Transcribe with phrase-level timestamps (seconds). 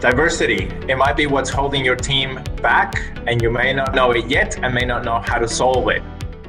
[0.00, 4.30] Diversity, it might be what's holding your team back, and you may not know it
[4.30, 6.04] yet and may not know how to solve it.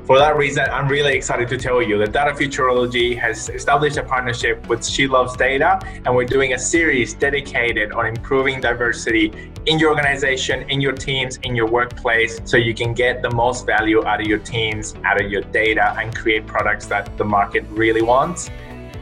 [0.06, 4.04] For that reason, I'm really excited to tell you that Data Futurology has established a
[4.04, 9.34] partnership with She Loves Data, and we're doing a series dedicated on improving diversity
[9.66, 13.66] in your organization, in your teams, in your workplace, so you can get the most
[13.66, 17.64] value out of your teams, out of your data, and create products that the market
[17.70, 18.52] really wants.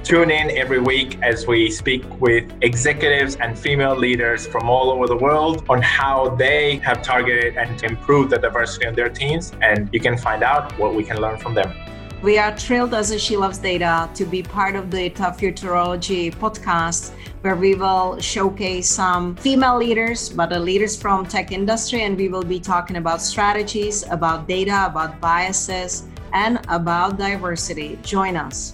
[0.08, 5.06] Tune in every week as we speak with executives and female leaders from all over
[5.06, 9.52] the world on how they have targeted and improved the diversity on their teams.
[9.62, 11.76] And you can find out what we can learn from them.
[12.22, 16.34] We are thrilled as a She Loves Data to be part of the Data Futurology
[16.34, 22.16] podcast, where we will showcase some female leaders, but the leaders from tech industry, and
[22.16, 28.00] we will be talking about strategies, about data, about biases, and about diversity.
[28.04, 28.72] Join us.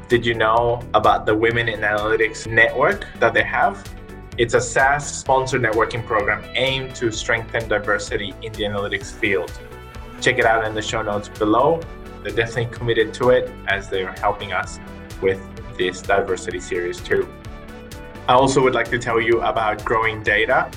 [0.08, 3.88] did you know about the Women in Analytics Network that they have?
[4.38, 9.52] It's a SAS sponsored networking program aimed to strengthen diversity in the analytics field.
[10.20, 11.80] Check it out in the show notes below.
[12.22, 14.80] They're definitely committed to it as they're helping us
[15.22, 15.40] with
[15.80, 17.26] this diversity series too.
[18.28, 20.70] I also would like to tell you about Growing Data.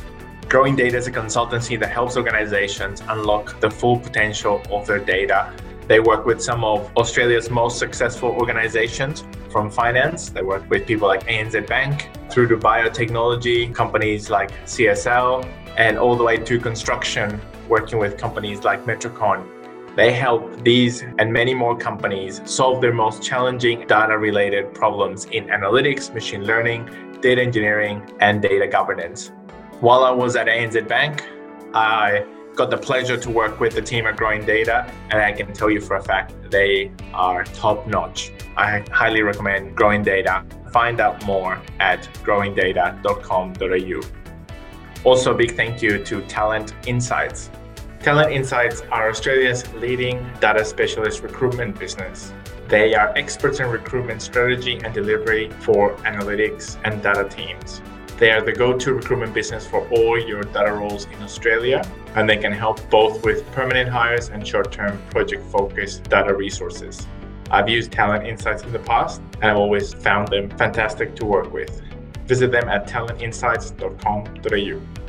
[0.48, 5.54] Growing Data is a consultancy that helps organizations unlock the full potential of their data.
[5.90, 10.30] They work with some of Australia's most successful organizations from finance.
[10.30, 16.16] They work with people like ANZ Bank through to biotechnology, companies like CSL, and all
[16.16, 19.53] the way to construction, working with companies like Metricon
[19.96, 25.46] they help these and many more companies solve their most challenging data related problems in
[25.48, 26.90] analytics, machine learning,
[27.22, 29.32] data engineering, and data governance.
[29.80, 31.24] While I was at ANZ Bank,
[31.74, 35.54] I got the pleasure to work with the team at Growing Data, and I can
[35.54, 38.32] tell you for a fact they are top notch.
[38.56, 40.46] I highly recommend Growing Data.
[40.72, 44.02] Find out more at growingdata.com.au.
[45.04, 47.50] Also, a big thank you to Talent Insights.
[48.04, 52.34] Talent Insights are Australia's leading data specialist recruitment business.
[52.68, 57.82] They are experts in recruitment strategy and delivery for analytics and data teams.
[58.18, 61.82] They are the go to recruitment business for all your data roles in Australia,
[62.16, 67.08] and they can help both with permanent hires and short term project focused data resources.
[67.52, 71.54] I've used Talent Insights in the past, and I've always found them fantastic to work
[71.54, 71.82] with.
[72.28, 75.03] Visit them at talentinsights.com.au.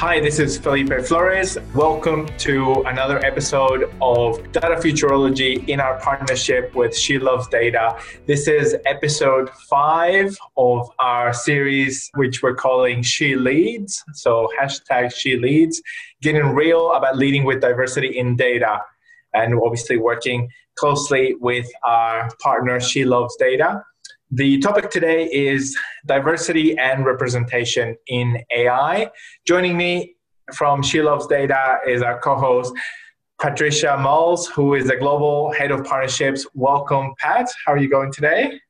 [0.00, 1.58] Hi, this is Felipe Flores.
[1.74, 7.98] Welcome to another episode of Data Futurology in our partnership with She Loves Data.
[8.24, 14.02] This is episode five of our series, which we're calling She Leads.
[14.14, 15.82] So, hashtag She Leads,
[16.22, 18.80] getting real about leading with diversity in data.
[19.34, 23.84] And obviously, working closely with our partner, She Loves Data.
[24.32, 25.76] The topic today is
[26.06, 29.10] diversity and representation in AI.
[29.44, 30.14] Joining me
[30.54, 32.72] from She Loves Data is our co host,
[33.40, 36.46] Patricia Mulls, who is the Global Head of Partnerships.
[36.54, 37.50] Welcome, Pat.
[37.66, 38.60] How are you going today?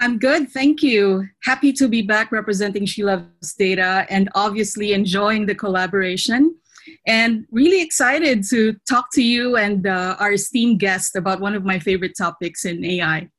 [0.00, 1.28] I'm good, thank you.
[1.44, 6.52] Happy to be back representing She Loves Data and obviously enjoying the collaboration.
[7.06, 11.64] And really excited to talk to you and uh, our esteemed guest about one of
[11.64, 13.30] my favorite topics in AI.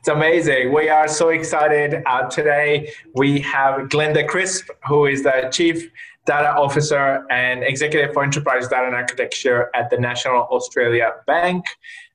[0.00, 0.72] It's amazing.
[0.72, 2.02] We are so excited.
[2.06, 5.90] Uh, today we have Glenda Crisp, who is the Chief
[6.26, 11.64] Data Officer and Executive for Enterprise Data and Architecture at the National Australia Bank.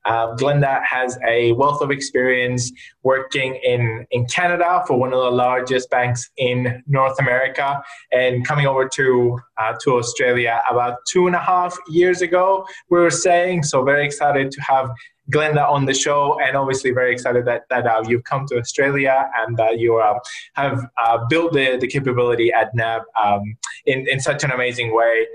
[0.04, 2.70] Uh, Glenda has a wealth of experience
[3.02, 7.82] working in, in Canada for one of the largest banks in North America
[8.12, 13.00] and coming over to, uh, to Australia about two and a half years ago, we
[13.00, 13.64] were saying.
[13.64, 14.90] So, very excited to have
[15.30, 19.28] Glenda on the show, and obviously very excited that, that uh, you've come to Australia
[19.40, 20.18] and that you uh,
[20.54, 23.42] have uh, built the, the capability at NAB um,
[23.86, 25.26] in, in such an amazing way.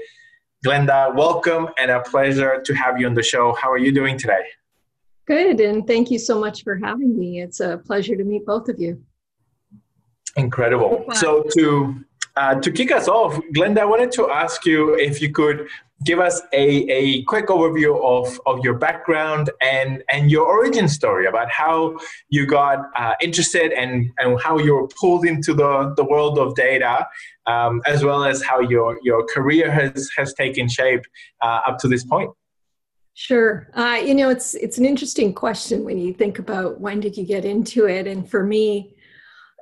[0.66, 3.54] Glenda, welcome and a pleasure to have you on the show.
[3.62, 4.46] How are you doing today?
[5.26, 7.42] Good, and thank you so much for having me.
[7.42, 9.04] It's a pleasure to meet both of you.
[10.38, 11.06] Incredible.
[11.14, 11.96] So to
[12.38, 15.68] Uh, to kick us off, Glenda, I wanted to ask you if you could
[16.04, 21.26] give us a, a quick overview of, of your background and, and your origin story
[21.26, 21.98] about how
[22.30, 26.56] you got uh, interested and, and how you were pulled into the, the world of
[26.56, 27.08] data,
[27.48, 31.04] um, as well as how your, your career has, has taken shape
[31.42, 32.32] uh, up to this point.
[33.14, 33.68] Sure.
[33.74, 37.26] Uh, you know, it's it's an interesting question when you think about when did you
[37.26, 38.08] get into it.
[38.08, 38.96] And for me,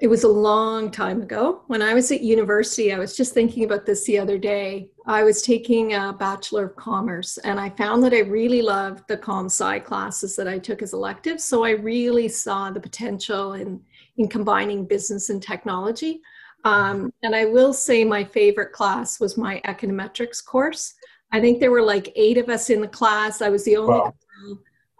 [0.01, 1.61] it was a long time ago.
[1.67, 4.89] When I was at university, I was just thinking about this the other day.
[5.05, 9.17] I was taking a Bachelor of Commerce, and I found that I really loved the
[9.17, 11.43] com sci classes that I took as electives.
[11.43, 13.81] So I really saw the potential in,
[14.17, 16.21] in combining business and technology.
[16.63, 20.93] Um, and I will say my favorite class was my econometrics course.
[21.31, 23.41] I think there were like eight of us in the class.
[23.41, 24.13] I was the only wow.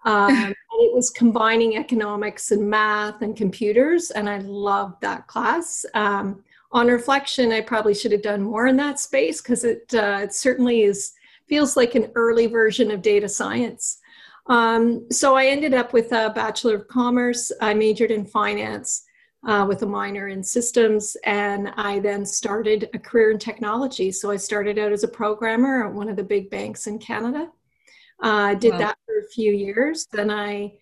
[0.06, 5.86] Um, it was combining economics and math and computers, and I loved that class.
[5.94, 10.19] Um, on reflection, I probably should have done more in that space because it, uh,
[10.24, 11.13] it certainly is
[11.48, 13.98] feels like an early version of data science.
[14.46, 17.52] Um, so I ended up with a Bachelor of Commerce.
[17.60, 19.04] I majored in finance
[19.45, 24.12] uh, with a minor in systems, and I then started a career in technology.
[24.12, 27.50] So I started out as a programmer at one of the big banks in Canada.
[28.21, 28.77] Uh, did wow.
[28.80, 30.07] that for a few years.
[30.12, 30.74] Then I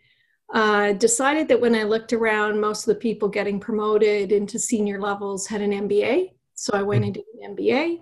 [0.53, 4.99] uh, decided that when I looked around, most of the people getting promoted into senior
[4.99, 6.31] levels had an MBA.
[6.55, 7.19] So I went mm-hmm.
[7.19, 7.99] into an MBA.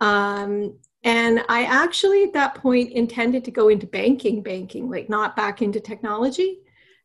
[0.00, 5.36] Um, and I actually, at that point, intended to go into banking, banking, like not
[5.36, 6.58] back into technology.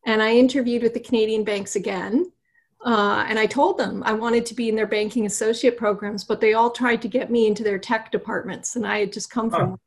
[0.06, 2.32] And I interviewed with the Canadian banks again.
[2.84, 6.42] Uh, and I told them I wanted to be in their banking associate programs, but
[6.42, 8.76] they all tried to get me into their tech departments.
[8.76, 9.80] And I had just come from oh.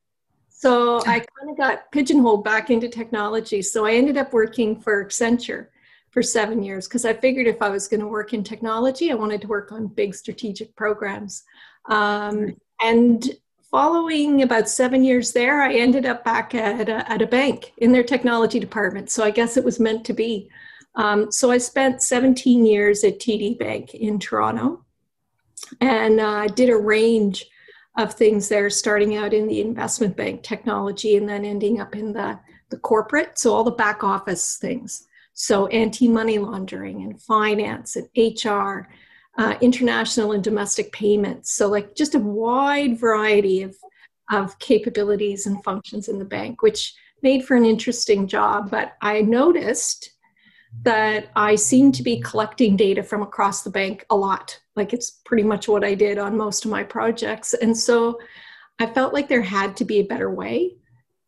[0.65, 3.61] So I kind of got pigeonholed back into technology.
[3.61, 5.67] So I ended up working for Accenture
[6.11, 9.15] for seven years because I figured if I was going to work in technology, I
[9.15, 11.43] wanted to work on big strategic programs.
[11.91, 13.29] Um, and
[13.71, 17.93] following about seven years there, I ended up back at a, at a bank in
[17.93, 19.11] their technology department.
[19.11, 20.49] So I guess it was meant to be.
[20.95, 24.83] Um, so I spent 17 years at TD Bank in Toronto
[25.83, 27.51] and uh, did a range
[27.97, 32.13] of things there, starting out in the investment bank technology and then ending up in
[32.13, 32.39] the,
[32.71, 33.39] the corporate.
[33.39, 35.07] So, all the back office things.
[35.35, 38.89] So, anti money laundering and finance and HR,
[39.39, 41.53] uh, international and domestic payments.
[41.53, 43.77] So, like just a wide variety of,
[44.31, 48.71] of capabilities and functions in the bank, which made for an interesting job.
[48.71, 50.11] But I noticed
[50.83, 54.59] that I seem to be collecting data from across the bank a lot.
[54.77, 57.55] Like it's pretty much what I did on most of my projects.
[57.55, 58.19] And so
[58.79, 60.77] I felt like there had to be a better way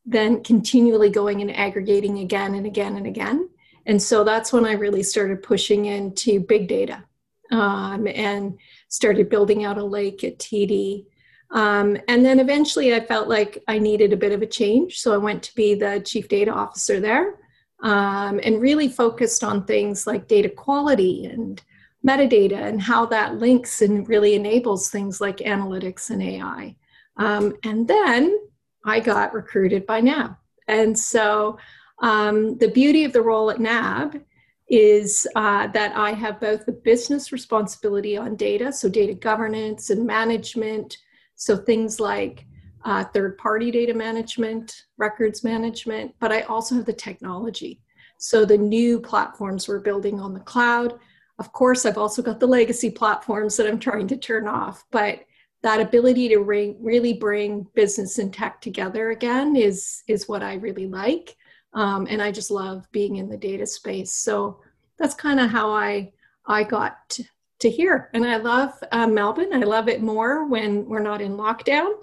[0.04, 3.48] than continually going and aggregating again and again and again.
[3.86, 7.04] And so that's when I really started pushing into big data
[7.52, 8.58] um, and
[8.88, 11.06] started building out a lake at TD.
[11.50, 14.98] Um, and then eventually I felt like I needed a bit of a change.
[14.98, 17.36] So I went to be the chief data officer there
[17.80, 21.62] um, and really focused on things like data quality and
[22.06, 26.76] metadata and how that links and really enables things like analytics and AI.
[27.16, 28.38] Um, and then
[28.84, 30.36] I got recruited by NAB.
[30.68, 31.58] And so
[32.00, 34.22] um, the beauty of the role at NAB
[34.68, 40.06] is uh, that I have both the business responsibility on data, so data governance and
[40.06, 40.96] management,
[41.36, 42.46] so things like
[42.84, 47.80] uh, third party data management, records management, but I also have the technology.
[48.18, 50.98] So the new platforms we're building on the cloud.
[51.38, 55.20] Of course, I've also got the legacy platforms that I'm trying to turn off, but
[55.62, 60.54] that ability to ring, really bring business and tech together again is, is what I
[60.54, 61.36] really like.
[61.74, 64.12] Um, and I just love being in the data space.
[64.12, 64.60] So
[64.98, 66.12] that's kind of how I,
[66.46, 67.24] I got to,
[67.60, 68.10] to here.
[68.14, 69.52] And I love uh, Melbourne.
[69.52, 71.90] I love it more when we're not in lockdown.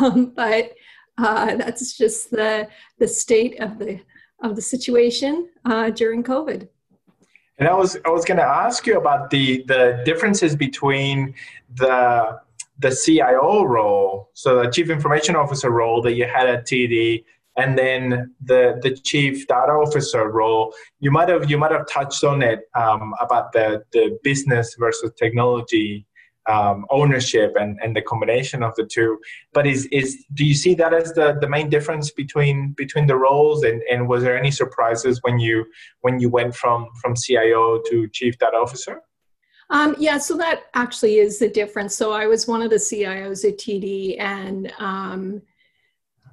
[0.00, 0.72] Um, but
[1.18, 4.00] uh, that's just the the state of the
[4.42, 6.68] of the situation uh, during COVID.
[7.60, 11.34] And I was I was going to ask you about the the differences between
[11.74, 12.40] the
[12.78, 17.22] the CIO role, so the Chief Information Officer role that you had at TD,
[17.56, 20.72] and then the the Chief Data Officer role.
[21.00, 25.12] You might have you might have touched on it um, about the the business versus
[25.18, 26.06] technology
[26.48, 29.18] um, ownership and, and the combination of the two.
[29.52, 33.16] But is, is do you see that as the, the main difference between between the
[33.16, 33.64] roles?
[33.64, 35.66] And, and was there any surprises when you
[36.00, 39.02] when you went from from CIO to Chief Data Officer?
[39.70, 41.94] Um, yeah, so that actually is the difference.
[41.94, 45.42] So I was one of the CIOs at TD and um,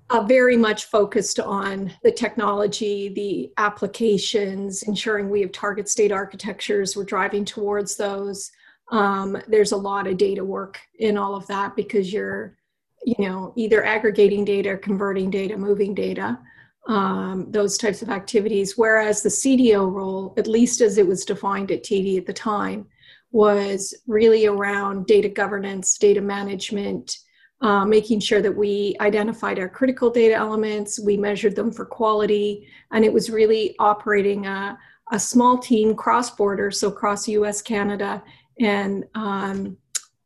[0.09, 6.95] uh, very much focused on the technology, the applications, ensuring we have target state architectures,
[6.95, 8.51] we're driving towards those
[8.91, 12.57] um, there's a lot of data work in all of that because you're
[13.05, 16.39] you know either aggregating data converting data moving data
[16.87, 18.77] um, those types of activities.
[18.77, 22.87] Whereas the cdo role at least as it was defined at td at the time
[23.31, 27.17] was really around data governance data management
[27.61, 32.67] uh, making sure that we identified our critical data elements we measured them for quality
[32.91, 34.77] and it was really operating a,
[35.11, 38.23] a small team cross border so across us canada
[38.59, 39.77] and um,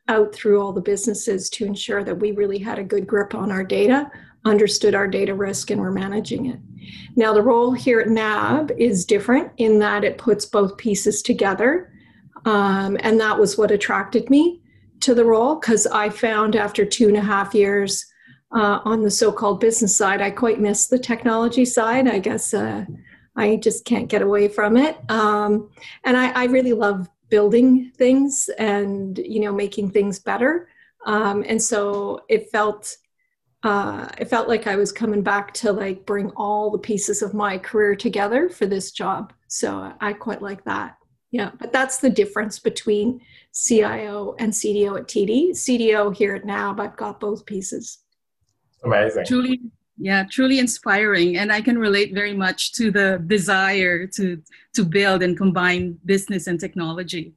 [0.08, 3.52] out through all the businesses to ensure that we really had a good grip on
[3.52, 4.10] our data,
[4.46, 6.60] understood our data risk, and were managing it.
[7.16, 11.94] Now, the role here at NAB is different in that it puts both pieces together.
[12.46, 14.62] Um, and that was what attracted me
[15.02, 18.06] to the role because I found after two and a half years
[18.54, 22.08] uh, on the so called business side, I quite missed the technology side.
[22.08, 22.86] I guess uh,
[23.36, 24.98] I just can't get away from it.
[25.10, 25.70] Um,
[26.04, 30.68] and I, I really love building things and you know making things better.
[31.08, 32.96] Um, and so it felt
[33.64, 37.34] uh, it felt like i was coming back to like bring all the pieces of
[37.34, 39.34] my career together for this job.
[39.48, 40.98] So i quite like that.
[41.32, 43.22] Yeah but that's the difference between
[43.54, 48.00] cio and cdo at td cdo here at nab i've got both pieces.
[48.84, 49.26] Amazing.
[49.26, 49.62] Truly
[50.02, 51.38] yeah truly inspiring.
[51.38, 54.42] And i can relate very much to the desire to
[54.74, 57.34] to build and combine business and technology.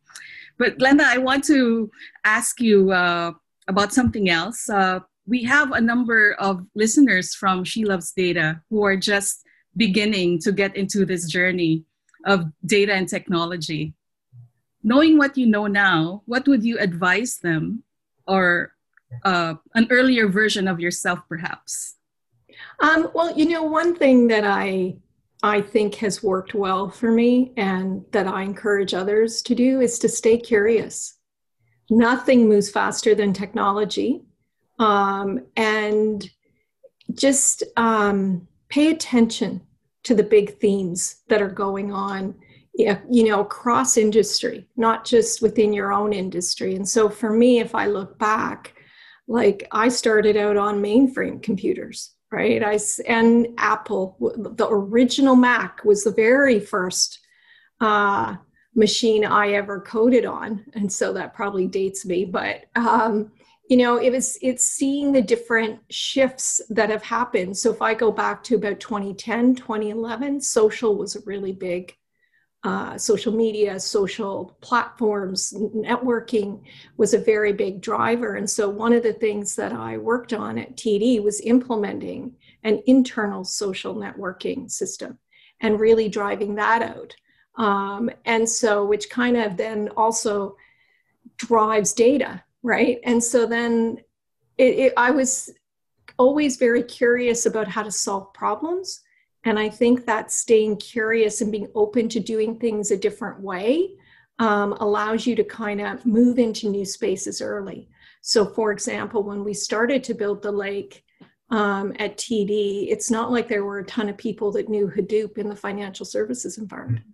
[0.59, 1.91] But glenda i want to
[2.25, 3.33] ask you uh,
[3.69, 4.69] about something else.
[4.69, 9.45] Uh, we have a number of listeners from she loves data who are just
[9.77, 11.85] beginning to get into this journey
[12.27, 13.95] of data and technology.
[14.83, 17.83] Knowing what you know now what would you advise them
[18.27, 18.73] or
[19.25, 21.97] uh, an earlier version of yourself perhaps
[22.81, 24.97] um, well, you know, one thing that I
[25.43, 29.99] I think has worked well for me and that I encourage others to do is
[29.99, 31.19] to stay curious.
[31.91, 34.23] Nothing moves faster than technology.
[34.79, 36.29] Um, and
[37.13, 39.61] just um, pay attention
[40.05, 42.35] to the big themes that are going on
[42.77, 47.73] you know across industry not just within your own industry and so for me if
[47.73, 48.75] i look back
[49.29, 52.63] like i started out on mainframe computers right?
[52.63, 57.21] I and Apple, the original Mac was the very first
[57.81, 58.37] uh,
[58.75, 62.25] machine I ever coded on, and so that probably dates me.
[62.25, 63.31] But um,
[63.71, 67.57] you know, it was it's seeing the different shifts that have happened.
[67.57, 71.97] So if I go back to about 2010, 2011, social was a really big
[72.65, 76.63] uh, social media, social platforms, networking
[76.97, 78.37] was a very big driver.
[78.37, 82.83] And so, one of the things that I worked on at TD was implementing an
[82.87, 85.19] internal social networking system
[85.61, 87.15] and really driving that out.
[87.57, 90.57] Um, and so, which kind of then also
[91.37, 92.99] drives data, right?
[93.05, 93.99] And so, then
[94.57, 95.51] it, it, I was
[96.17, 99.03] always very curious about how to solve problems
[99.45, 103.91] and I think that staying curious and being open to doing things a different way
[104.39, 107.89] um, allows you to kind of move into new spaces early.
[108.23, 111.05] So, for example, when we started to build the lake
[111.51, 115.37] um, at TD, it's not like there were a ton of people that knew Hadoop
[115.37, 117.05] in the financial services environment.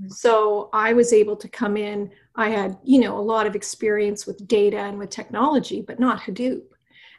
[0.00, 0.10] Mm-hmm.
[0.10, 2.10] So I was able to come in.
[2.36, 6.20] I had, you know, a lot of experience with data and with technology, but not
[6.20, 6.62] Hadoop.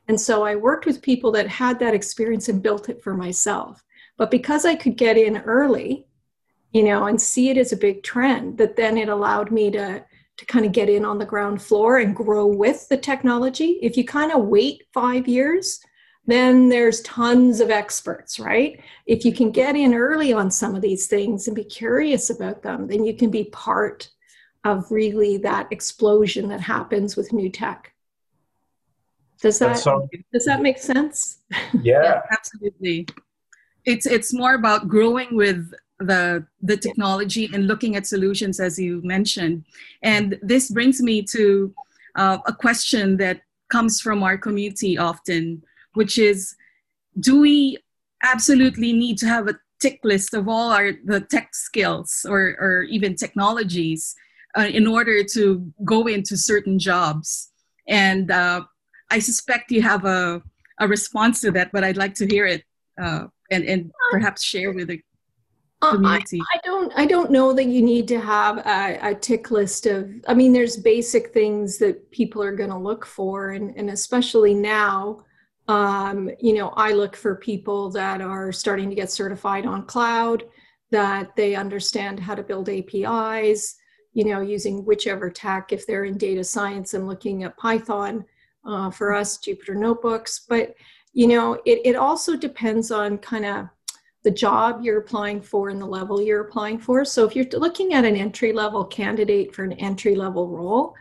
[0.08, 3.84] And so I worked with people that had that experience and built it for myself.
[4.18, 6.06] But because I could get in early,
[6.72, 10.06] you know, and see it as a big trend, that then it allowed me to
[10.38, 13.78] to kind of get in on the ground floor and grow with the technology.
[13.82, 15.80] If you kind of wait five years,
[16.26, 18.82] then there's tons of experts, right?
[19.06, 22.64] If you can get in early on some of these things and be curious about
[22.64, 24.10] them, then you can be part
[24.64, 27.94] of really that explosion that happens with new tech.
[29.42, 31.40] Does that so, does that make sense?
[31.82, 33.08] Yeah, yeah absolutely
[33.86, 39.02] it's it's more about growing with the the technology and looking at solutions as you
[39.04, 39.66] mentioned.
[40.02, 41.74] And this brings me to
[42.16, 46.56] uh, a question that comes from our community often which is
[47.20, 47.78] do we
[48.24, 52.84] absolutely need to have a tick list of all our the tech skills or or
[52.84, 54.16] even technologies
[54.58, 57.52] uh, in order to go into certain jobs?
[57.88, 58.62] And uh,
[59.12, 60.42] i suspect you have a,
[60.80, 62.64] a response to that but i'd like to hear it
[63.02, 65.02] uh, and and perhaps share with the
[65.82, 66.40] community?
[66.40, 69.52] Uh, I, I, don't I don't know that you need to have a, a tick
[69.52, 73.76] list of I mean there's basic things that people are going to look for and
[73.78, 75.26] and especially now
[75.68, 80.44] um, you know I look for people that are starting to get certified on cloud
[80.92, 83.78] that they understand how to build APIs
[84.14, 85.72] you know, using whichever tech.
[85.72, 88.26] If they're in data science and looking at Python,
[88.66, 90.46] uh, for us, Jupyter Notebooks.
[90.48, 90.76] But,
[91.14, 93.68] you know, it, it also depends on kind of
[94.24, 97.04] the job you're applying for and the level you're applying for.
[97.04, 100.94] So if you're looking at an entry level candidate for an entry level role,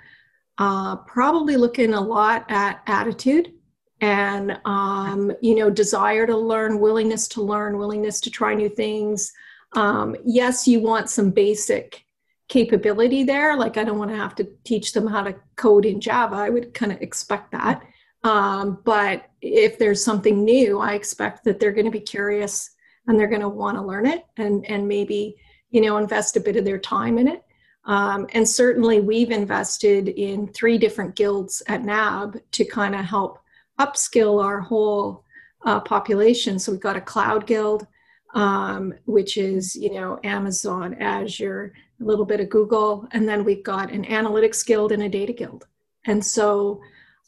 [0.59, 3.53] uh, probably looking a lot at attitude
[4.01, 9.33] and um, you know desire to learn willingness to learn willingness to try new things.
[9.75, 12.05] Um, yes you want some basic
[12.49, 13.57] capability there.
[13.57, 16.37] Like i don't want to have to teach them how to code in java.
[16.37, 17.83] I would kind of expect that
[18.23, 22.71] um, but if there's something new i expect that they're going to be curious
[23.07, 25.37] and they're going to want to learn it and and maybe
[25.71, 27.45] you know invest a bit of their time in it
[27.85, 33.39] um, and certainly we've invested in three different guilds at nab to kind of help
[33.79, 35.25] upskill our whole
[35.65, 36.59] uh, population.
[36.59, 37.87] So we've got a cloud guild,
[38.35, 43.65] um, which is you know Amazon, Azure, a little bit of Google, and then we've
[43.65, 45.67] got an analytics guild and a data guild.
[46.07, 46.81] And so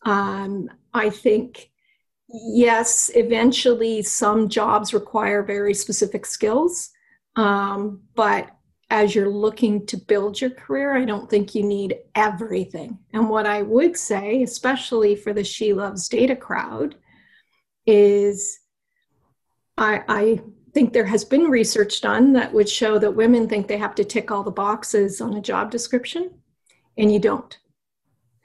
[0.05, 1.71] um, I think
[2.29, 6.91] yes, eventually some jobs require very specific skills,
[7.37, 8.51] um, but
[8.91, 12.99] as you're looking to build your career, I don't think you need everything.
[13.15, 16.97] And what I would say, especially for the She Loves Data crowd,
[17.87, 18.61] is
[19.79, 20.41] I, I
[20.75, 24.05] think there has been research done that would show that women think they have to
[24.05, 26.31] tick all the boxes on a job description,
[26.99, 27.59] and you don't.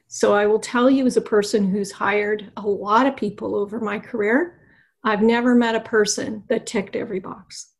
[0.07, 3.79] So I will tell you, as a person who's hired a lot of people over
[3.79, 4.59] my career,
[5.03, 7.73] I've never met a person that ticked every box.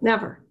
[0.00, 0.44] Never.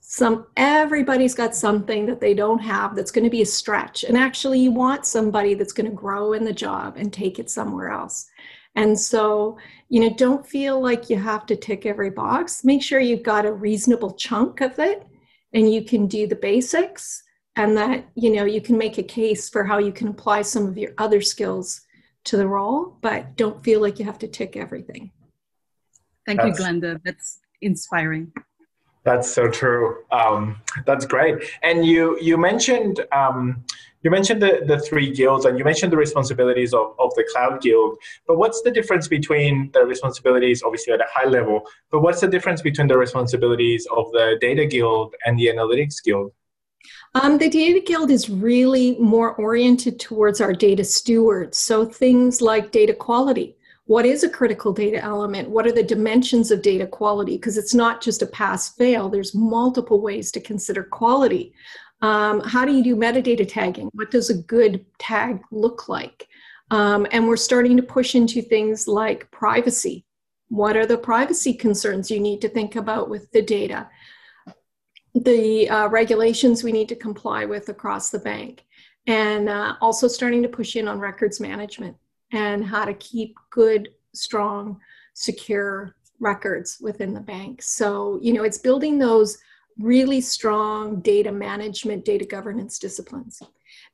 [0.00, 4.04] Some everybody's got something that they don't have that's going to be a stretch.
[4.04, 7.50] And actually you want somebody that's going to grow in the job and take it
[7.50, 8.26] somewhere else.
[8.74, 12.62] And so you know don't feel like you have to tick every box.
[12.62, 15.06] Make sure you've got a reasonable chunk of it
[15.54, 17.22] and you can do the basics
[17.56, 20.66] and that you know you can make a case for how you can apply some
[20.66, 21.82] of your other skills
[22.24, 25.10] to the role but don't feel like you have to tick everything
[26.26, 28.32] thank that's, you glenda that's inspiring
[29.04, 30.04] that's so true.
[30.12, 31.42] Um, that's great.
[31.62, 33.64] And you you mentioned um,
[34.02, 37.60] you mentioned the, the three guilds and you mentioned the responsibilities of, of the cloud
[37.60, 37.98] guild.
[38.26, 42.28] But what's the difference between the responsibilities, obviously at a high level, but what's the
[42.28, 46.32] difference between the responsibilities of the data guild and the analytics guild?
[47.14, 51.58] Um, the Data Guild is really more oriented towards our data stewards.
[51.58, 55.50] So things like data quality, what is a critical data element?
[55.50, 57.36] What are the dimensions of data quality?
[57.36, 59.08] Because it's not just a pass fail.
[59.08, 61.52] There's multiple ways to consider quality.
[62.00, 63.90] Um, how do you do metadata tagging?
[63.92, 66.28] What does a good tag look like?
[66.70, 70.06] Um, and we're starting to push into things like privacy.
[70.48, 73.88] What are the privacy concerns you need to think about with the data
[75.14, 78.64] the uh, regulations we need to comply with across the bank
[79.06, 81.96] and uh, also starting to push in on records management
[82.32, 84.80] and how to keep good, strong,
[85.14, 87.60] secure records within the bank.
[87.62, 89.38] So, you know, it's building those
[89.78, 93.42] really strong data management, data governance disciplines.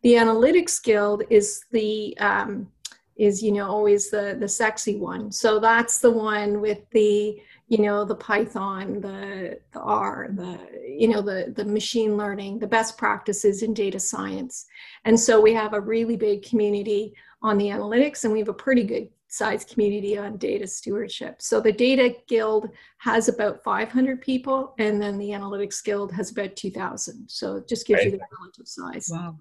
[0.02, 2.68] The analytics guild is the um,
[3.16, 5.32] is you know always the the sexy one.
[5.32, 11.08] So that's the one with the you know the Python, the the R, the you
[11.08, 14.66] know the the machine learning, the best practices in data science.
[15.04, 18.54] And so we have a really big community on the analytics, and we have a
[18.54, 21.42] pretty good sized community on data stewardship.
[21.42, 26.56] So the Data Guild has about 500 people, and then the Analytics Guild has about
[26.56, 27.28] 2,000.
[27.28, 28.06] So it just gives right.
[28.06, 29.10] you the relative size.
[29.12, 29.38] Wow.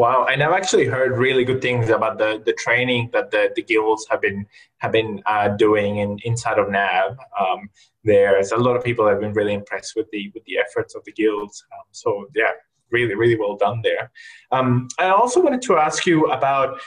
[0.00, 3.62] Wow, and I've actually heard really good things about the, the training that the, the
[3.62, 4.46] guilds have been
[4.78, 7.18] have been uh, doing in, inside of NAB.
[7.38, 7.68] Um,
[8.02, 11.04] there's a lot of people have been really impressed with the with the efforts of
[11.04, 11.62] the guilds.
[11.74, 12.52] Um, so yeah,
[12.90, 14.10] really really well done there.
[14.52, 16.80] Um, I also wanted to ask you about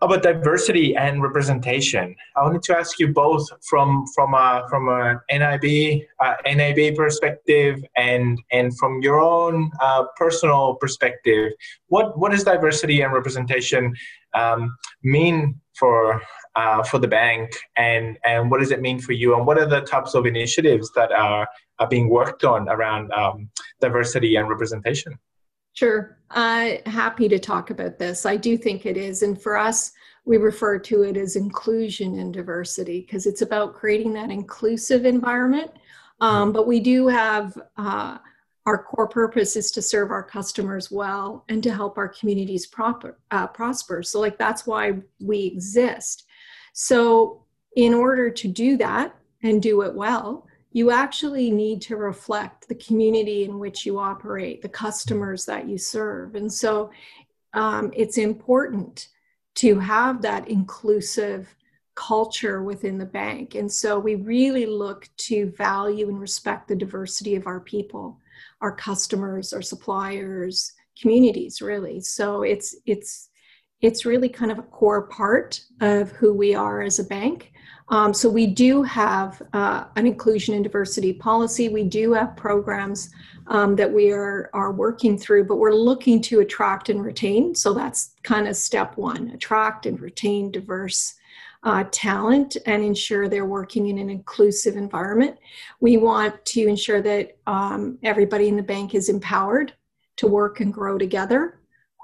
[0.00, 2.14] about diversity and representation.
[2.36, 7.82] I wanted to ask you both from from a from a NAB uh, NAB perspective
[7.96, 11.52] and and from your own uh, personal perspective.
[11.88, 13.94] What what does diversity and representation
[14.34, 16.22] um, mean for
[16.54, 19.66] uh, for the bank, and and what does it mean for you, and what are
[19.66, 25.18] the types of initiatives that are are being worked on around um, diversity and representation?
[25.78, 26.18] Sure.
[26.32, 28.26] Uh, happy to talk about this.
[28.26, 29.22] I do think it is.
[29.22, 29.92] And for us,
[30.24, 35.70] we refer to it as inclusion and diversity because it's about creating that inclusive environment.
[36.20, 38.18] Um, but we do have uh,
[38.66, 43.16] our core purpose is to serve our customers well and to help our communities proper,
[43.30, 44.02] uh, prosper.
[44.02, 46.24] So, like, that's why we exist.
[46.72, 47.44] So,
[47.76, 49.14] in order to do that
[49.44, 54.62] and do it well, you actually need to reflect the community in which you operate,
[54.62, 56.34] the customers that you serve.
[56.34, 56.90] And so
[57.54, 59.08] um, it's important
[59.56, 61.54] to have that inclusive
[61.94, 63.56] culture within the bank.
[63.56, 68.20] And so we really look to value and respect the diversity of our people,
[68.60, 72.00] our customers, our suppliers, communities, really.
[72.00, 73.30] So it's it's
[73.80, 77.52] it's really kind of a core part of who we are as a bank.
[77.90, 81.68] Um, so we do have uh, an inclusion and diversity policy.
[81.68, 83.10] We do have programs
[83.46, 87.54] um, that we are are working through, but we're looking to attract and retain.
[87.54, 91.14] So that's kind of step one: attract and retain diverse
[91.62, 95.38] uh, talent and ensure they're working in an inclusive environment.
[95.80, 99.72] We want to ensure that um, everybody in the bank is empowered
[100.16, 101.58] to work and grow together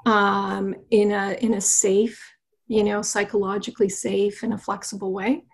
[0.06, 2.32] um, in a in a safe,
[2.68, 5.44] you know, psychologically safe and a flexible way.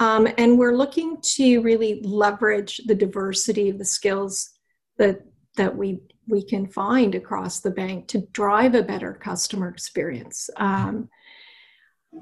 [0.00, 4.50] Um, and we're looking to really leverage the diversity of the skills
[4.98, 5.20] that
[5.56, 10.48] that we we can find across the bank to drive a better customer experience.
[10.56, 11.08] Um,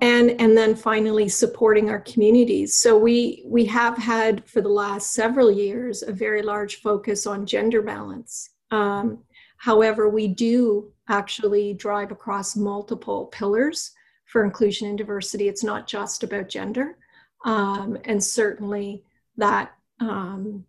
[0.01, 2.75] and and then finally supporting our communities.
[2.75, 7.47] So we we have had for the last several years a very large focus on
[7.47, 8.51] gender balance.
[8.71, 9.23] Um,
[9.57, 13.93] however we do actually drive across multiple pillars
[14.27, 15.49] for inclusion and diversity.
[15.49, 16.99] It's not just about gender
[17.45, 19.05] um, and certainly
[19.37, 20.65] that um,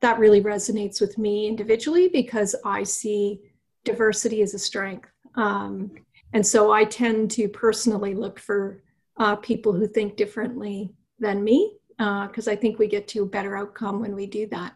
[0.00, 3.40] that really resonates with me individually because i see
[3.84, 5.90] diversity as a strength um,
[6.32, 8.82] and so I tend to personally look for
[9.18, 13.26] uh, people who think differently than me, because uh, I think we get to a
[13.26, 14.74] better outcome when we do that.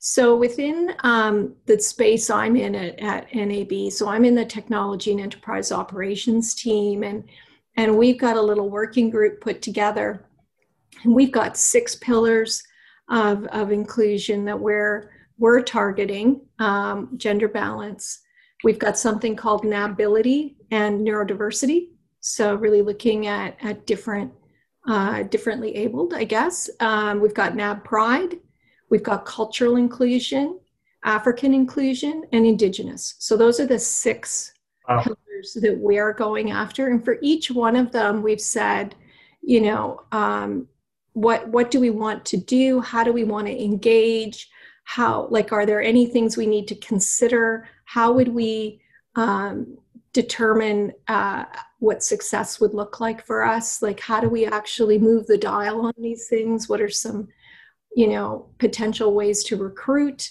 [0.00, 5.12] So within um, the space I'm in at, at, NAB, so I'm in the technology
[5.12, 7.24] and enterprise operations team, and
[7.76, 10.26] and we've got a little working group put together,
[11.02, 12.62] and we've got six pillars
[13.10, 18.20] of, of inclusion that we're we're targeting um, gender balance,
[18.64, 21.90] We've got something called NABbility and neurodiversity.
[22.20, 24.32] So really looking at, at different,
[24.88, 26.70] uh, differently abled, I guess.
[26.80, 28.38] Um, we've got NAB Pride.
[28.90, 30.58] We've got cultural inclusion,
[31.04, 33.16] African inclusion, and Indigenous.
[33.18, 34.54] So those are the six
[34.88, 35.02] wow.
[35.02, 36.88] pillars that we are going after.
[36.88, 38.94] And for each one of them, we've said,
[39.42, 40.66] you know, um,
[41.14, 42.80] what what do we want to do?
[42.80, 44.50] How do we want to engage?
[44.84, 47.66] How like are there any things we need to consider?
[47.84, 48.80] how would we
[49.14, 49.78] um,
[50.12, 51.44] determine uh,
[51.78, 55.86] what success would look like for us like how do we actually move the dial
[55.86, 57.28] on these things what are some
[57.94, 60.30] you know potential ways to recruit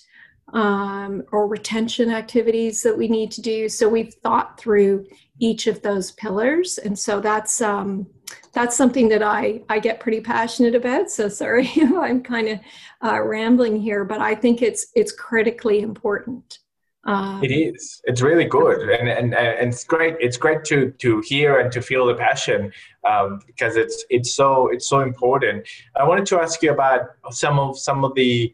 [0.53, 5.05] um, or retention activities that we need to do so we've thought through
[5.39, 8.07] each of those pillars and so that's um,
[8.53, 12.59] that's something that i i get pretty passionate about so sorry i'm kind of
[13.03, 16.59] uh, rambling here but i think it's it's critically important
[17.05, 18.01] um, it is.
[18.05, 20.15] It's really good, and, and and it's great.
[20.21, 22.71] It's great to to hear and to feel the passion
[23.03, 25.67] um, because it's it's so it's so important.
[25.97, 28.53] I wanted to ask you about some of some of the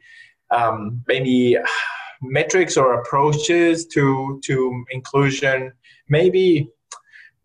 [0.49, 1.57] um, maybe
[2.21, 5.71] metrics or approaches to to inclusion.
[6.09, 6.71] Maybe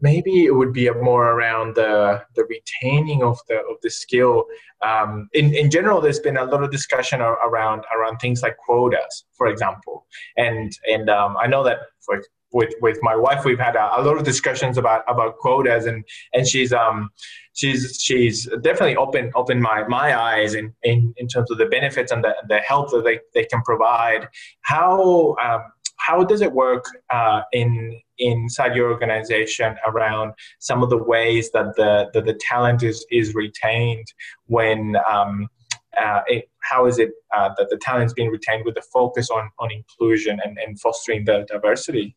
[0.04, 4.44] maybe it would be more around the, the retaining of the of the skill.
[4.88, 9.14] Um, in in general, there's been a lot of discussion around around things like quotas,
[9.38, 12.22] for example, and and um, I know that for
[12.54, 15.86] with with my wife we've had a, a, lot of discussions about about quotas.
[15.86, 17.10] And and she's um
[17.54, 22.12] she's she's definitely opened opened my my eyes in in, in terms of the benefits
[22.12, 24.28] and the, the help that they, they can provide.
[24.62, 25.62] How um,
[26.04, 31.74] how does it work uh, in inside your organization around some of the ways that
[31.76, 34.06] the that the talent is is retained
[34.46, 35.48] when um,
[36.00, 39.30] uh, it, how is it uh, that the talent is being retained with a focus
[39.30, 42.16] on on inclusion and, and fostering the diversity?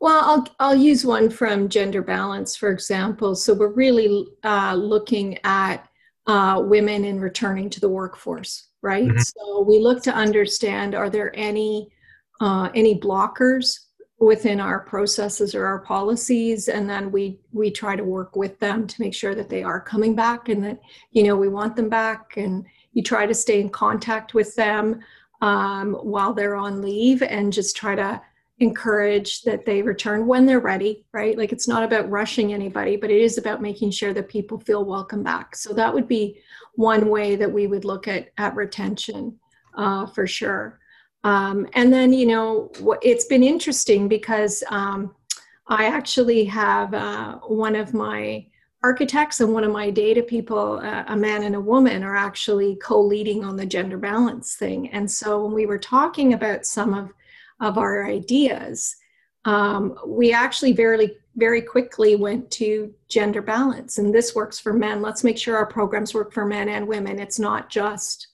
[0.00, 3.34] Well, I'll I'll use one from gender balance, for example.
[3.34, 5.88] So we're really uh, looking at
[6.26, 9.08] uh, women in returning to the workforce, right?
[9.08, 9.18] Mm-hmm.
[9.18, 11.91] So we look to understand: are there any
[12.42, 13.78] uh, any blockers
[14.18, 16.68] within our processes or our policies.
[16.68, 19.80] And then we we try to work with them to make sure that they are
[19.80, 20.80] coming back and that
[21.12, 22.36] you know we want them back.
[22.36, 25.00] And you try to stay in contact with them
[25.40, 28.20] um, while they're on leave and just try to
[28.58, 31.38] encourage that they return when they're ready right?
[31.38, 34.84] Like it's not about rushing anybody but it is about making sure that people feel
[34.84, 35.56] welcome back.
[35.56, 36.40] So that would be
[36.74, 39.38] one way that we would look at at retention
[39.76, 40.80] uh, for sure
[41.24, 42.70] um, and then, you know,
[43.02, 45.14] it's been interesting because um,
[45.68, 48.46] I actually have uh, one of my
[48.82, 52.76] architects and one of my data people, uh, a man and a woman, are actually
[52.76, 54.88] co-leading on the gender balance thing.
[54.90, 57.12] And so when we were talking about some of
[57.60, 58.96] of our ideas,
[59.44, 65.00] um, we actually very very quickly went to gender balance, and this works for men.
[65.00, 67.20] Let's make sure our programs work for men and women.
[67.20, 68.26] It's not just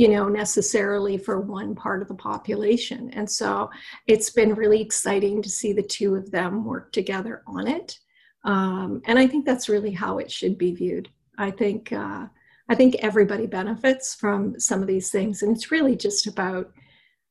[0.00, 3.68] you know necessarily for one part of the population and so
[4.06, 7.98] it's been really exciting to see the two of them work together on it
[8.44, 11.08] um, and I think that's really how it should be viewed.
[11.38, 12.26] I think uh,
[12.68, 16.72] I think everybody benefits from some of these things, and it's really just about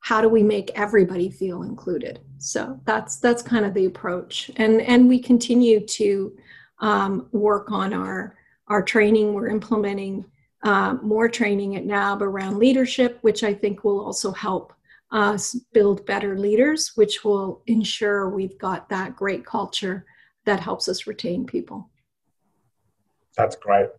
[0.01, 2.19] how do we make everybody feel included.
[2.37, 6.37] So that's that's kind of the approach, and and we continue to
[6.79, 8.35] um, work on our
[8.67, 9.33] our training.
[9.33, 10.25] We're implementing
[10.63, 14.73] uh, more training at NAB around leadership, which I think will also help
[15.11, 20.05] us build better leaders, which will ensure we've got that great culture
[20.45, 21.89] that helps us retain people.
[23.35, 23.89] That's great.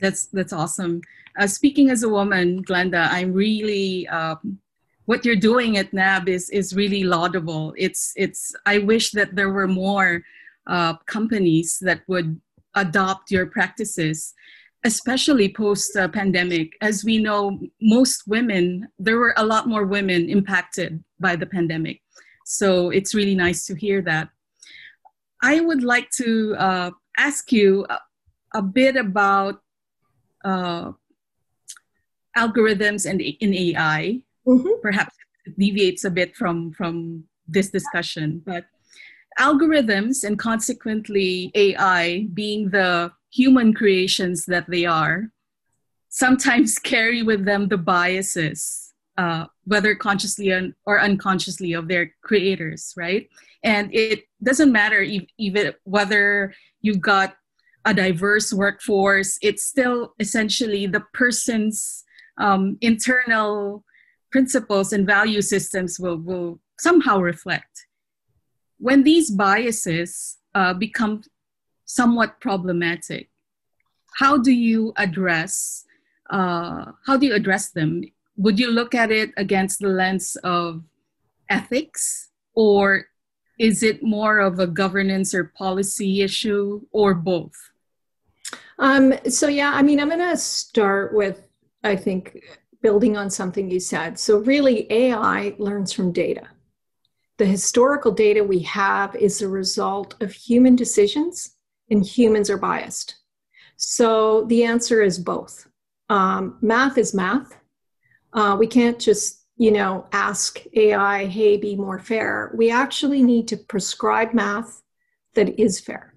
[0.00, 1.00] That's that's awesome.
[1.38, 4.58] Uh, speaking as a woman, Glenda, I'm really um,
[5.06, 7.74] what you're doing at NAB is is really laudable.
[7.76, 8.54] It's it's.
[8.66, 10.22] I wish that there were more
[10.66, 12.40] uh, companies that would
[12.74, 14.34] adopt your practices,
[14.84, 16.72] especially post uh, pandemic.
[16.80, 22.00] As we know, most women there were a lot more women impacted by the pandemic,
[22.44, 24.28] so it's really nice to hear that.
[25.42, 27.98] I would like to uh, ask you a,
[28.54, 29.60] a bit about
[30.44, 30.92] uh,
[32.36, 34.22] algorithms and in AI.
[34.46, 34.80] Mm-hmm.
[34.82, 35.14] Perhaps
[35.44, 38.66] it deviates a bit from from this discussion, but
[39.38, 45.30] algorithms and consequently AI, being the human creations that they are,
[46.08, 50.52] sometimes carry with them the biases, uh, whether consciously
[50.86, 53.28] or unconsciously, of their creators, right?
[53.62, 57.36] and it doesn't matter if, even whether you've got
[57.84, 62.04] a diverse workforce it's still essentially the person's
[62.38, 63.84] um, internal
[64.30, 67.86] principles and value systems will, will somehow reflect
[68.78, 71.22] when these biases uh, become
[71.88, 73.28] somewhat problematic
[74.20, 75.84] how do you address
[76.30, 78.02] uh, how do you address them
[78.36, 80.82] would you look at it against the lens of
[81.50, 83.06] ethics or
[83.58, 87.56] is it more of a governance or policy issue or both?
[88.78, 91.48] Um, so, yeah, I mean, I'm going to start with,
[91.82, 92.44] I think,
[92.80, 94.18] building on something you said.
[94.18, 96.46] So, really, AI learns from data.
[97.38, 101.56] The historical data we have is a result of human decisions,
[101.90, 103.16] and humans are biased.
[103.76, 105.68] So, the answer is both.
[106.08, 107.56] Um, math is math.
[108.32, 112.52] Uh, we can't just you know, ask AI, hey, be more fair.
[112.54, 114.82] We actually need to prescribe math
[115.34, 116.14] that is fair.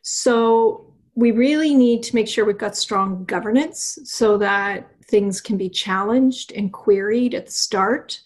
[0.00, 5.58] So we really need to make sure we've got strong governance so that things can
[5.58, 8.18] be challenged and queried at the start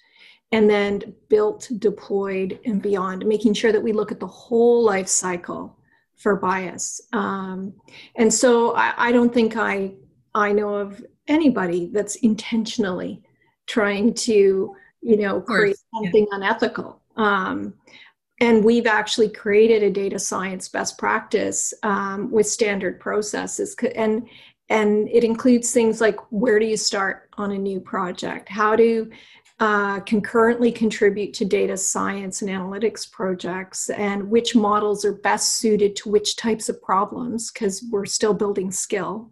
[0.52, 5.08] and then built, deployed, and beyond, making sure that we look at the whole life
[5.08, 5.75] cycle
[6.16, 7.00] for bias.
[7.12, 7.74] Um,
[8.16, 9.92] and so I, I don't think I
[10.34, 13.22] I know of anybody that's intentionally
[13.66, 16.36] trying to you know create something yeah.
[16.36, 17.74] unethical um,
[18.40, 24.28] and we've actually created a data science best practice um, with standard processes and
[24.68, 29.10] and it includes things like where do you start on a new project how to
[29.58, 35.96] uh, concurrently contribute to data science and analytics projects and which models are best suited
[35.96, 39.30] to which types of problems because we're still building skill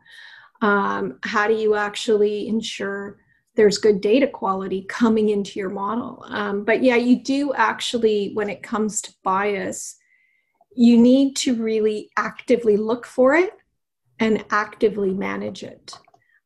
[0.63, 3.19] um, how do you actually ensure
[3.57, 6.25] there's good data quality coming into your model.
[6.29, 9.97] Um, but yeah, you do actually, when it comes to bias,
[10.75, 13.53] you need to really actively look for it
[14.19, 15.97] and actively manage it.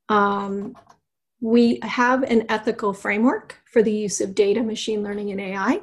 [0.08, 0.74] Um,
[1.40, 5.80] we have an ethical framework for the use of data, machine learning, and AI.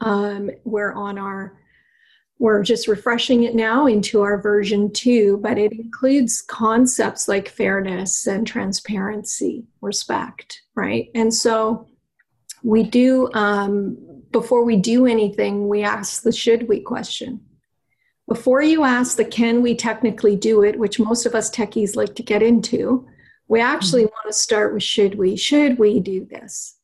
[0.00, 1.58] Um, we're on our
[2.40, 8.28] we're just refreshing it now into our version two, but it includes concepts like fairness
[8.28, 11.10] and transparency, respect, right?
[11.16, 11.88] And so
[12.62, 17.40] we do, um, before we do anything, we ask the should we question.
[18.28, 22.14] Before you ask the can we technically do it, which most of us techies like
[22.14, 23.08] to get into,
[23.48, 24.12] we actually mm-hmm.
[24.12, 25.36] want to start with should we?
[25.36, 26.76] Should we do this?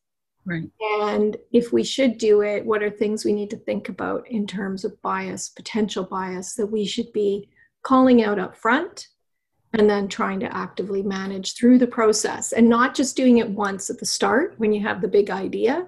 [0.47, 0.69] Right.
[1.01, 4.47] And if we should do it, what are things we need to think about in
[4.47, 7.49] terms of bias, potential bias that we should be
[7.83, 9.09] calling out up front
[9.73, 13.91] and then trying to actively manage through the process and not just doing it once
[13.91, 15.87] at the start when you have the big idea,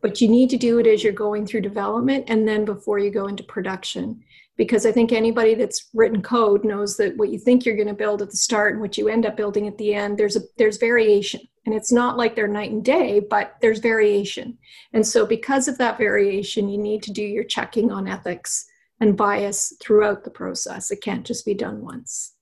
[0.00, 3.10] but you need to do it as you're going through development and then before you
[3.10, 4.22] go into production.
[4.56, 7.94] Because I think anybody that's written code knows that what you think you're going to
[7.94, 10.40] build at the start and what you end up building at the end, there's a
[10.56, 11.40] there's variation.
[11.66, 14.56] And it's not like they're night and day, but there's variation.
[14.92, 18.66] And so because of that variation, you need to do your checking on ethics
[19.00, 20.90] and bias throughout the process.
[20.90, 22.34] It can't just be done once.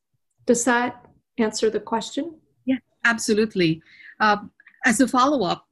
[0.47, 1.07] Does that
[1.39, 2.39] answer the question?
[2.67, 3.83] Yeah, absolutely.
[4.21, 4.37] Uh,
[4.85, 5.67] as a follow up,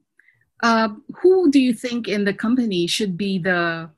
[0.63, 0.89] uh,
[1.21, 3.89] who do you think in the company should be the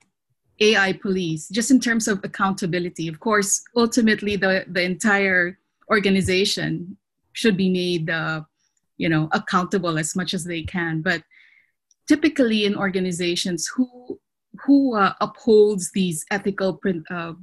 [0.60, 3.08] AI police, just in terms of accountability.
[3.08, 5.58] Of course, ultimately, the, the entire
[5.90, 6.98] organization
[7.34, 8.42] should be made, uh,
[8.98, 11.02] you know, accountable as much as they can.
[11.02, 11.24] But
[12.08, 14.20] typically, in organizations, who
[14.64, 17.34] who uh, upholds these ethical prin- uh,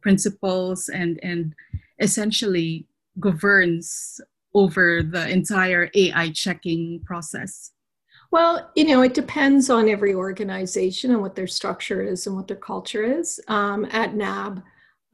[0.00, 1.54] principles and and
[1.98, 2.86] essentially
[3.18, 4.20] governs
[4.54, 7.72] over the entire AI checking process?
[8.30, 12.46] Well, you know, it depends on every organization and what their structure is and what
[12.46, 13.40] their culture is.
[13.48, 14.62] Um, at NAB,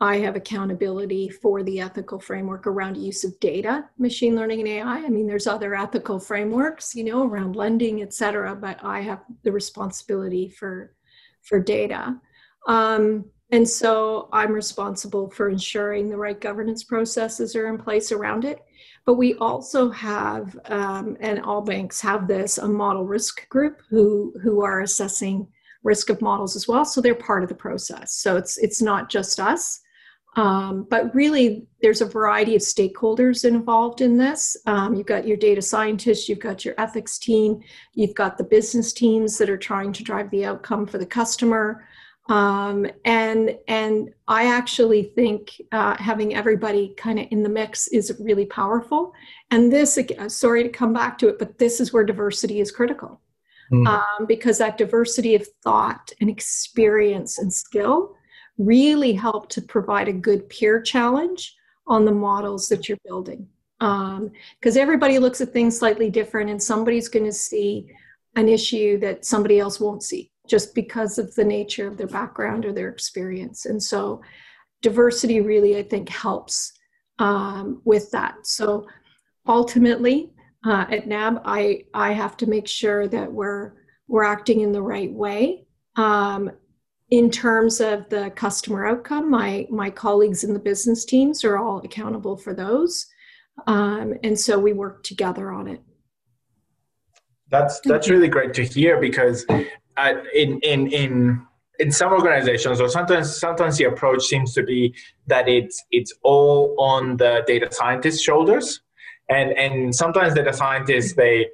[0.00, 4.98] I have accountability for the ethical framework around use of data, machine learning, and AI.
[4.98, 9.20] I mean, there's other ethical frameworks, you know, around lending, et cetera, but I have
[9.42, 10.92] the responsibility for
[11.42, 12.20] for data.
[12.68, 18.44] Um, and so I'm responsible for ensuring the right governance processes are in place around
[18.44, 18.58] it.
[19.06, 24.34] But we also have, um, and all banks have this, a model risk group who
[24.42, 25.48] who are assessing
[25.84, 26.84] risk of models as well.
[26.84, 28.12] So they're part of the process.
[28.14, 29.80] So it's it's not just us.
[30.36, 34.54] Um, but really, there's a variety of stakeholders involved in this.
[34.66, 37.60] Um, you've got your data scientists, you've got your ethics team,
[37.94, 41.86] you've got the business teams that are trying to drive the outcome for the customer.
[42.28, 48.12] Um, and and I actually think uh, having everybody kind of in the mix is
[48.20, 49.12] really powerful.
[49.50, 52.72] And this, again, sorry to come back to it, but this is where diversity is
[52.72, 53.20] critical,
[53.72, 53.86] mm.
[53.86, 58.16] um, because that diversity of thought and experience and skill
[58.58, 61.54] really help to provide a good peer challenge
[61.86, 63.46] on the models that you're building.
[63.78, 67.86] Because um, everybody looks at things slightly different, and somebody's going to see
[68.34, 72.64] an issue that somebody else won't see just because of the nature of their background
[72.64, 73.66] or their experience.
[73.66, 74.22] And so
[74.82, 76.72] diversity really, I think, helps
[77.18, 78.46] um, with that.
[78.46, 78.86] So
[79.46, 80.32] ultimately,
[80.64, 83.72] uh, at NAB, I, I have to make sure that we're,
[84.08, 85.66] we're acting in the right way.
[85.96, 86.50] Um,
[87.10, 91.78] in terms of the customer outcome, my, my colleagues in the business teams are all
[91.78, 93.06] accountable for those.
[93.66, 95.80] Um, and so we work together on it.
[97.48, 99.46] That's that's really great to hear because
[99.96, 101.42] uh, in in in
[101.78, 104.94] in some organizations or sometimes sometimes the approach seems to be
[105.26, 108.80] that it's it's all on the data scientist's shoulders.
[109.28, 111.46] And and sometimes data scientists they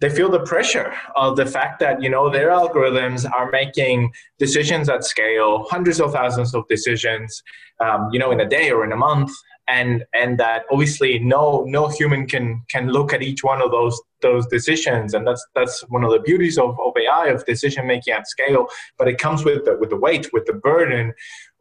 [0.00, 4.88] they feel the pressure of the fact that you know their algorithms are making decisions
[4.88, 7.42] at scale hundreds of thousands of decisions
[7.80, 9.30] um, you know in a day or in a month
[9.68, 14.00] and and that obviously no no human can can look at each one of those
[14.22, 15.14] those decisions.
[15.14, 18.68] And that's that's one of the beauties of, of ai of decision making at scale.
[18.96, 21.12] But it comes with the with the weight with the burden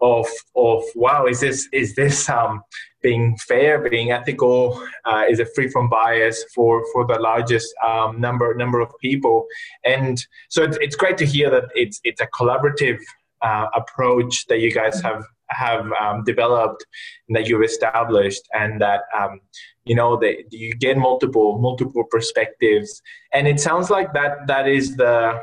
[0.02, 2.62] of of wow is this is this um
[3.02, 4.82] being fair being ethical?
[5.06, 9.46] Uh, is it free from bias for for the largest um, number number of people?
[9.84, 10.18] And
[10.50, 13.00] so it's, it's great to hear that it's it's a collaborative
[13.42, 16.86] uh, approach that you guys have have um, developed
[17.30, 19.40] that you've established and that um,
[19.86, 23.02] you know that you get multiple multiple perspectives.
[23.34, 25.42] And it sounds like that that is the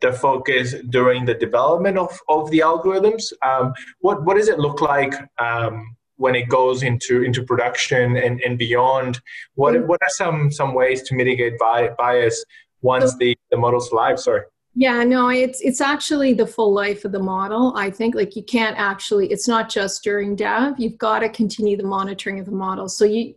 [0.00, 3.32] the focus during the development of, of the algorithms.
[3.42, 8.40] Um, what what does it look like um, when it goes into into production and,
[8.40, 9.20] and beyond?
[9.54, 12.44] What what are some some ways to mitigate bias
[12.82, 14.18] once the the model's live?
[14.18, 14.42] Sorry
[14.74, 17.72] yeah, no, it's it's actually the full life of the model.
[17.76, 20.74] I think like you can't actually it's not just during dev.
[20.78, 22.88] You've got to continue the monitoring of the model.
[22.88, 23.34] So you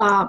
[0.00, 0.28] uh,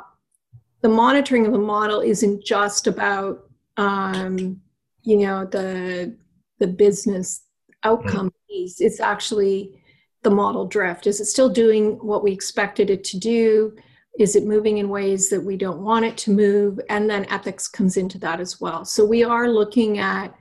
[0.82, 4.62] the monitoring of the model isn't just about um,
[5.04, 6.16] you know the
[6.60, 7.44] the business
[7.84, 8.48] outcome mm-hmm.
[8.50, 8.82] piece.
[8.82, 9.82] It's actually
[10.24, 11.08] the model drift.
[11.08, 13.76] Is it still doing what we expected it to do?
[14.18, 16.80] Is it moving in ways that we don't want it to move?
[16.90, 18.84] And then ethics comes into that as well.
[18.84, 20.34] So we are looking at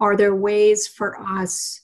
[0.00, 1.80] are there ways for us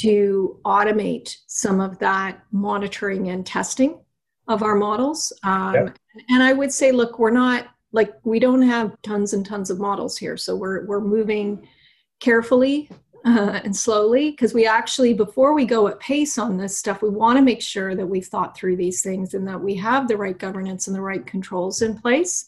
[0.00, 4.00] to automate some of that monitoring and testing
[4.48, 5.32] of our models?
[5.42, 5.88] Um, yeah.
[6.30, 9.78] And I would say, look, we're not like we don't have tons and tons of
[9.78, 11.66] models here, so we're we're moving
[12.20, 12.90] carefully
[13.24, 17.08] uh, and slowly because we actually before we go at pace on this stuff we
[17.08, 20.16] want to make sure that we've thought through these things and that we have the
[20.16, 22.46] right governance and the right controls in place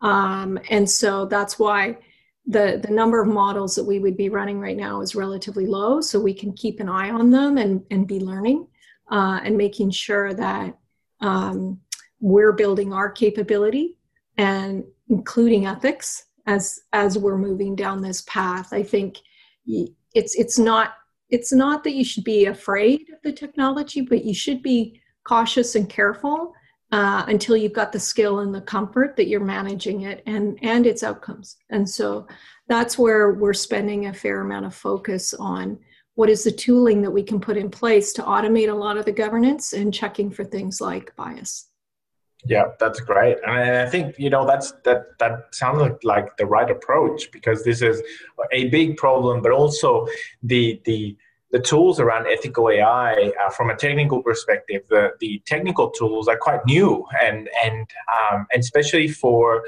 [0.00, 1.96] um, and so that's why
[2.46, 6.00] the the number of models that we would be running right now is relatively low
[6.00, 8.66] so we can keep an eye on them and and be learning
[9.12, 10.76] uh, and making sure that
[11.20, 11.80] um,
[12.20, 13.98] we're building our capability
[14.38, 18.72] and including ethics as as we're moving down this path.
[18.72, 19.18] I think
[20.14, 20.94] it's it's not
[21.30, 25.74] it's not that you should be afraid of the technology, but you should be cautious
[25.74, 26.52] and careful
[26.92, 30.86] uh, until you've got the skill and the comfort that you're managing it and and
[30.86, 31.56] its outcomes.
[31.70, 32.26] And so
[32.68, 35.78] that's where we're spending a fair amount of focus on
[36.14, 39.06] what is the tooling that we can put in place to automate a lot of
[39.06, 41.68] the governance and checking for things like bias.
[42.44, 46.68] Yeah, that's great, and I think you know that's that that sounds like, the right
[46.68, 48.02] approach because this is
[48.50, 50.08] a big problem, but also
[50.42, 51.16] the the
[51.52, 56.36] the tools around ethical AI, uh, from a technical perspective, the, the technical tools are
[56.36, 59.62] quite new, and and um, and especially for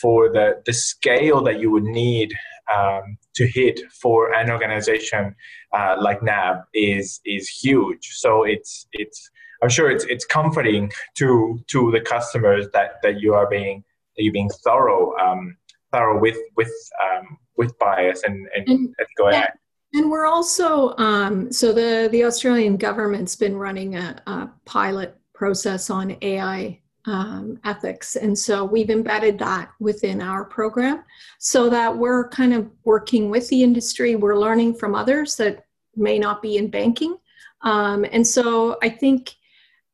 [0.00, 2.32] for the the scale that you would need
[2.74, 5.34] um, to hit for an organization
[5.72, 8.12] uh, like NAB is is huge.
[8.14, 9.30] So it's it's
[9.64, 13.82] I'm sure it's it's comforting to to the customers that that you are being
[14.16, 15.56] you're being thorough um,
[15.90, 16.70] thorough with with
[17.02, 19.52] um, with bias and and, and go ahead.
[19.94, 25.88] And we're also um, so the the Australian government's been running a, a pilot process
[25.88, 28.16] on AI um, ethics.
[28.16, 31.04] And so we've embedded that within our program
[31.38, 34.16] so that we're kind of working with the industry.
[34.16, 35.64] We're learning from others that
[35.96, 37.16] may not be in banking.
[37.62, 39.34] Um, and so I think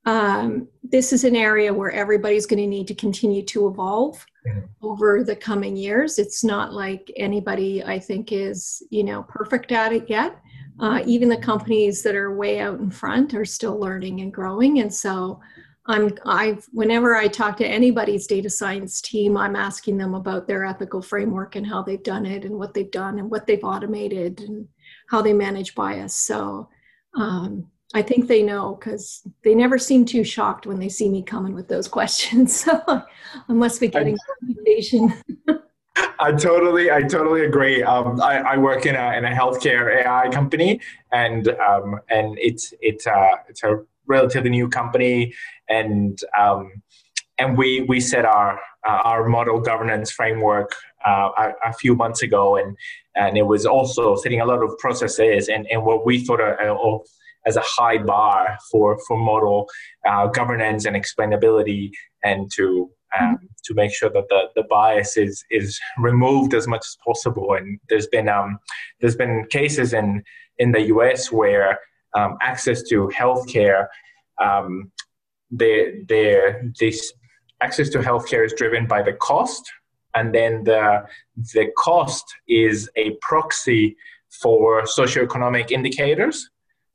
[0.07, 4.61] um, this is an area where everybody's going to need to continue to evolve mm-hmm.
[4.83, 6.19] over the coming years.
[6.19, 10.41] It's not like anybody, I think, is you know perfect at it yet.
[10.79, 14.81] Uh, even the companies that are way out in front are still learning and growing.
[14.81, 15.41] And so,
[15.87, 20.65] I'm I whenever I talk to anybody's data science team, I'm asking them about their
[20.65, 24.41] ethical framework and how they've done it and what they've done and what they've automated
[24.41, 24.67] and
[25.11, 26.15] how they manage bias.
[26.15, 26.71] So.
[27.17, 31.23] Um, I think they know because they never seem too shocked when they see me
[31.23, 32.65] coming with those questions.
[32.65, 35.15] So I must be getting reputation.
[36.19, 37.83] I totally, I totally agree.
[37.83, 40.81] Um, I, I, work in a in a healthcare AI company,
[41.13, 45.35] and um, and it's it's a it's a relatively new company,
[45.69, 46.73] and um,
[47.39, 50.75] and we we set our uh, our model governance framework
[51.07, 52.77] uh, a, a, few months ago, and
[53.17, 57.07] and it was also setting a lot of processes and and what we thought of
[57.47, 59.69] as a high bar for for model
[60.09, 61.91] uh, governance and explainability,
[62.23, 63.47] and to um, mm-hmm.
[63.65, 67.55] to make sure that the, the bias is is removed as much as possible.
[67.55, 68.59] And there's been um,
[69.01, 70.23] there's been cases in
[70.59, 71.33] in the U.S.
[71.33, 71.79] where
[72.17, 73.87] um, access to healthcare,
[74.41, 74.91] um,
[75.51, 77.13] the the this
[77.63, 79.71] access to healthcare is driven by the cost,
[80.15, 81.05] and then the
[81.55, 83.97] the cost is a proxy
[84.43, 86.51] for socioeconomic indicators.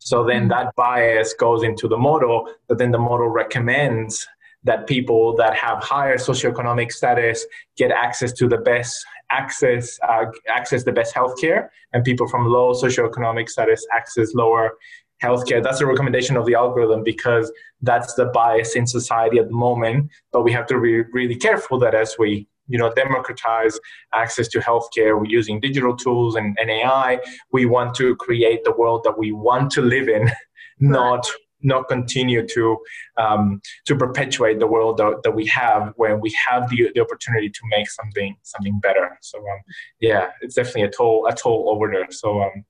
[0.06, 0.50] So then mm-hmm.
[0.50, 4.28] that bias goes into the model, but then the model recommends
[4.64, 7.46] that people that have higher socioeconomic status
[7.76, 12.74] get access to the best access uh, access the best healthcare, and people from low
[12.74, 14.78] socioeconomic status access lower
[15.24, 15.64] healthcare.
[15.64, 17.52] That's a recommendation of the algorithm because
[17.82, 20.12] that's the bias in society at the moment.
[20.32, 23.80] But we have to be really careful that as we you know democratize
[24.14, 27.20] access to healthcare we're using digital tools and, and ai
[27.52, 30.32] we want to create the world that we want to live in
[30.80, 31.26] not
[31.66, 32.78] not continue to
[33.18, 37.50] um, to perpetuate the world that, that, we have when we have the, the opportunity
[37.50, 39.18] to make something something better.
[39.22, 39.60] So um,
[40.00, 42.08] yeah it's definitely a toll a toll over there.
[42.12, 42.66] So um,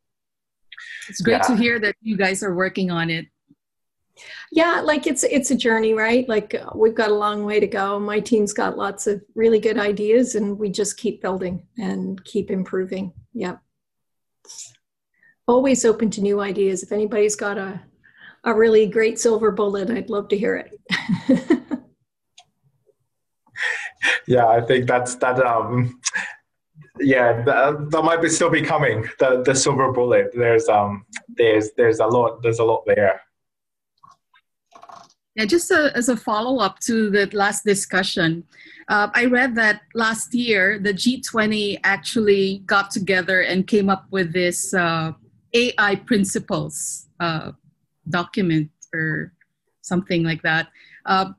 [1.10, 1.48] it's great yeah.
[1.48, 3.26] to hear that you guys are working on it
[4.52, 6.28] yeah like it's it's a journey right?
[6.30, 8.00] Like we've got a long way to go.
[8.00, 12.52] My team's got lots of really good ideas and we just keep building and keep
[12.52, 13.14] improving.
[13.34, 13.60] Yep.
[15.48, 16.82] Always open to new ideas.
[16.82, 17.82] If anybody's got a
[18.46, 20.80] a really great silver bullet i'd love to hear it.
[24.28, 26.00] Yeah i think that's that um
[27.00, 30.32] yeah that, that might be still be coming the the silver bullet.
[30.36, 33.22] There's um there's there's a lot there's a lot there
[35.36, 38.44] yeah, just a, as a follow up to the last discussion,
[38.88, 44.32] uh, I read that last year the G20 actually got together and came up with
[44.32, 45.12] this uh,
[45.54, 47.52] AI principles uh,
[48.10, 49.34] document or
[49.82, 50.68] something like that.
[51.06, 51.32] Uh,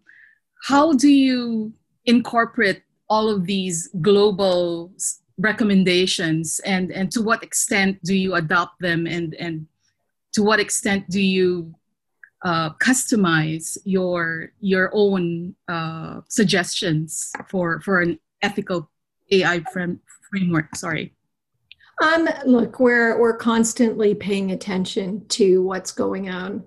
[0.64, 1.72] how do you
[2.04, 4.92] incorporate all of these global
[5.38, 9.66] recommendations and, and to what extent do you adopt them and, and
[10.32, 11.74] to what extent do you
[12.44, 18.90] uh, customize your your own uh, suggestions for for an ethical
[19.30, 20.74] AI frame, framework.
[20.76, 21.14] Sorry.
[22.02, 26.64] Um, look, we're we're constantly paying attention to what's going on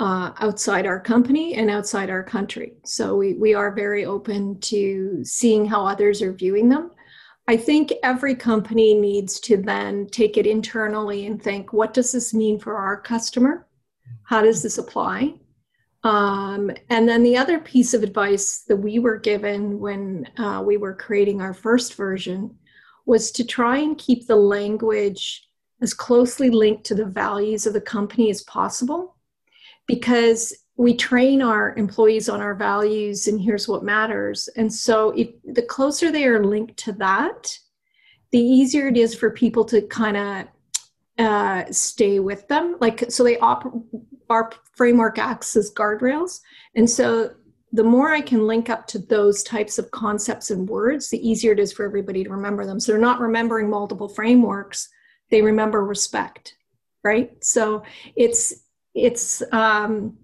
[0.00, 2.74] uh, outside our company and outside our country.
[2.84, 6.90] So we, we are very open to seeing how others are viewing them.
[7.48, 12.32] I think every company needs to then take it internally and think what does this
[12.32, 13.66] mean for our customer?
[14.24, 15.34] How does this apply?
[16.04, 20.76] Um, and then the other piece of advice that we were given when uh, we
[20.76, 22.56] were creating our first version
[23.06, 25.48] was to try and keep the language
[25.80, 29.16] as closely linked to the values of the company as possible
[29.86, 35.28] because we train our employees on our values and here's what matters and so if
[35.44, 37.56] the closer they are linked to that
[38.30, 40.46] the easier it is for people to kind of
[41.18, 42.76] uh, stay with them.
[42.80, 43.72] Like so they op-
[44.30, 46.40] our framework acts as guardrails.
[46.74, 47.32] And so
[47.74, 51.52] the more i can link up to those types of concepts and words the easier
[51.52, 52.78] it is for everybody to remember them.
[52.80, 54.88] So they're not remembering multiple frameworks.
[55.30, 56.54] They remember respect
[57.04, 57.42] right?
[57.42, 57.82] So
[58.16, 58.62] it's
[58.94, 60.16] it's um,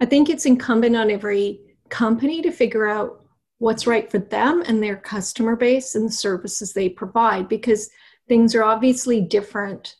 [0.00, 3.24] i think it's incumbent on every company to figure out
[3.58, 7.90] what's right for them and their customer base and the services they provide because
[8.26, 9.96] things are obviously different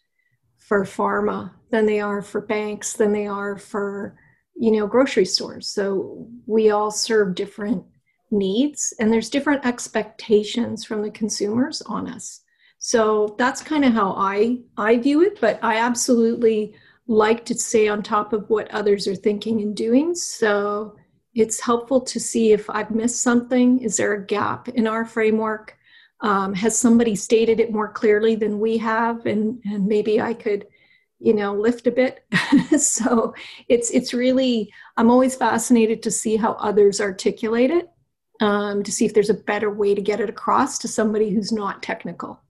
[0.66, 4.16] for pharma than they are for banks than they are for
[4.56, 7.84] you know grocery stores so we all serve different
[8.30, 12.40] needs and there's different expectations from the consumers on us
[12.78, 16.74] so that's kind of how i i view it but i absolutely
[17.06, 20.14] like to stay on top of what others are thinking and doing.
[20.14, 20.96] So
[21.34, 23.80] it's helpful to see if I've missed something.
[23.80, 25.76] Is there a gap in our framework?
[26.24, 29.26] Um, has somebody stated it more clearly than we have?
[29.26, 30.66] And, and maybe I could,
[31.20, 32.24] you know, lift a bit.
[32.78, 33.34] so
[33.68, 37.90] it's it's really I'm always fascinated to see how others articulate it,
[38.40, 41.52] um, to see if there's a better way to get it across to somebody who's
[41.52, 42.40] not technical.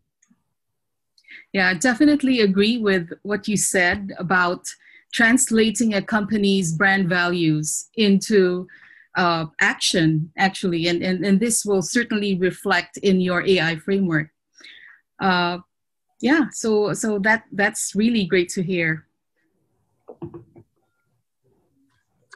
[1.53, 4.69] Yeah, I definitely agree with what you said about
[5.13, 8.69] translating a company's brand values into
[9.17, 14.29] uh, action, actually, and, and, and this will certainly reflect in your AI framework.
[15.21, 15.59] Uh,
[16.21, 19.07] yeah, so so that that's really great to hear.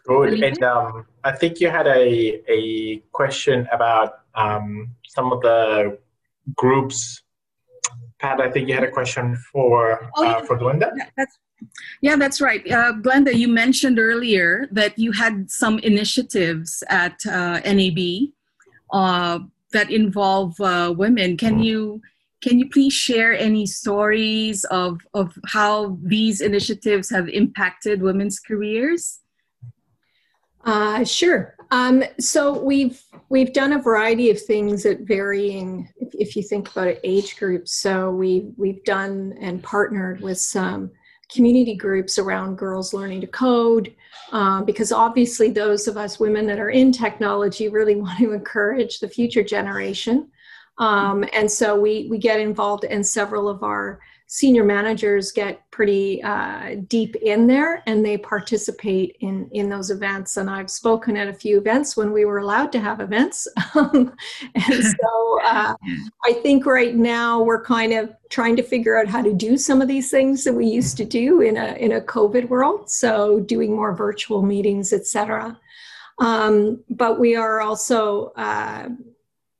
[0.07, 5.99] Good, and um, I think you had a a question about um, some of the
[6.57, 7.22] groups
[8.18, 10.33] Pat, I think you had a question for oh, yeah.
[10.33, 10.91] uh, for Glenda.
[11.16, 11.39] That's,
[12.01, 12.65] yeah, that's right.
[12.71, 18.31] Uh, Glenda, you mentioned earlier that you had some initiatives at uh, NAB
[18.93, 19.41] uh,
[19.73, 21.37] that involve uh, women.
[21.37, 22.01] Can you
[22.41, 29.21] can you please share any stories of of how these initiatives have impacted women's careers?
[30.65, 31.57] Uh, sure.
[31.71, 36.71] Um, so we've we've done a variety of things at varying, if, if you think
[36.71, 37.73] about it, age groups.
[37.73, 40.91] So we we've done and partnered with some
[41.31, 43.95] community groups around girls learning to code,
[44.33, 49.01] um, because obviously those of us women that are in technology really want to encourage
[49.01, 50.31] the future generation.
[50.79, 54.01] Um, and so we we get involved in several of our
[54.31, 60.37] senior managers get pretty uh, deep in there and they participate in in those events.
[60.37, 63.49] And i've spoken at a few events when we were allowed to have events.
[63.74, 64.12] And
[65.01, 65.74] so uh,
[66.24, 69.81] i think right now we're kind of trying to figure out how to do some
[69.81, 72.91] of these things that we used to do in a in a covid world.
[72.91, 75.59] So doing more virtual meetings etc
[76.18, 78.89] um, but we are also uh,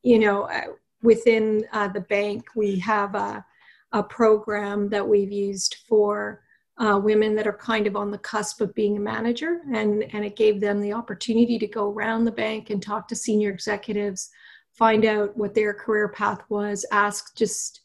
[0.03, 3.45] you know uh, within uh, the bank we have a
[3.93, 6.43] a program that we've used for
[6.79, 9.63] uh, women that are kind of on the cusp of being a manager.
[9.75, 13.17] And, and it gave them the opportunity to go around the bank and talk to
[13.17, 14.31] senior executives,
[14.75, 17.81] find out what their career path was, ask just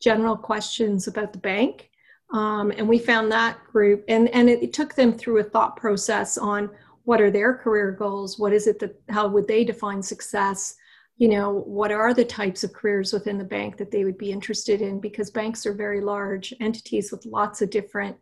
[0.00, 1.90] general questions about the bank.
[2.32, 5.76] Um, and we found that group, and, and it, it took them through a thought
[5.76, 6.70] process on
[7.04, 10.76] what are their career goals, what is it that, how would they define success,
[11.18, 14.30] you know, what are the types of careers within the bank that they would be
[14.30, 15.00] interested in?
[15.00, 18.16] Because banks are very large entities with lots of different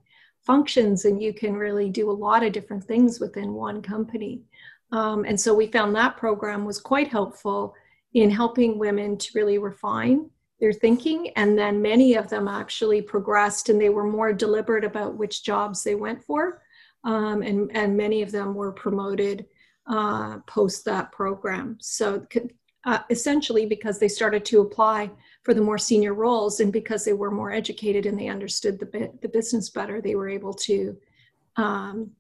[0.45, 4.43] functions, and you can really do a lot of different things within one company.
[4.93, 7.75] Um, and so we found that program was quite helpful
[8.15, 11.31] in helping women to really refine their thinking.
[11.37, 15.83] And then many of them actually progressed and they were more deliberate about which jobs
[15.83, 16.63] they went for.
[17.05, 19.47] Um, and, and many of them were promoted
[19.87, 21.77] uh, post that program.
[21.81, 22.27] So
[22.87, 25.11] uh, essentially because they started to apply
[25.43, 29.13] for the more senior roles and because they were more educated and they understood the,
[29.23, 30.97] the business better they were able to
[31.57, 32.11] um,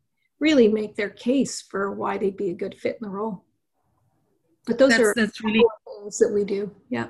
[0.41, 3.45] really make their case for why they'd be a good fit in the role.
[4.67, 5.65] But those that's, are that's really
[6.03, 6.75] things that we do.
[6.91, 7.09] Yeah.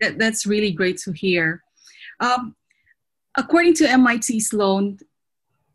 [0.00, 1.62] That, that's really great to hear.
[2.20, 2.54] Um,
[3.36, 4.98] according to mit sloan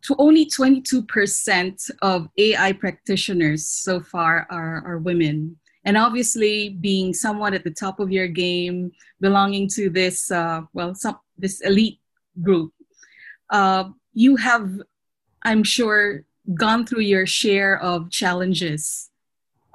[0.04, 5.58] to only 22% of AI practitioners so far are, are women.
[5.88, 10.94] And obviously, being someone at the top of your game, belonging to this, uh, well,
[10.94, 12.02] some, this elite
[12.42, 12.74] group,
[13.52, 14.70] uh, you have,
[15.44, 16.26] I'm sure,
[16.56, 19.12] gone through your share of challenges,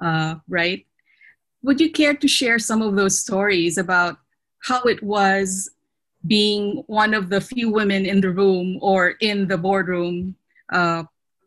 [0.00, 0.84] uh, right?
[1.62, 4.18] Would you care to share some of those stories about
[4.58, 5.70] how it was
[6.26, 10.36] being one of the few women in the room or in the boardroom,
[10.70, 11.04] uh,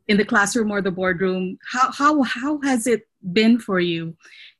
[0.08, 1.60] in the classroom or the boardroom?
[1.72, 4.16] How, how, how has it been for you?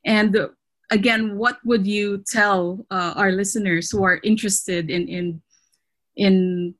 [0.06, 0.48] And
[0.90, 5.42] again, what would you tell uh, our listeners who are interested in, in,
[6.16, 6.74] in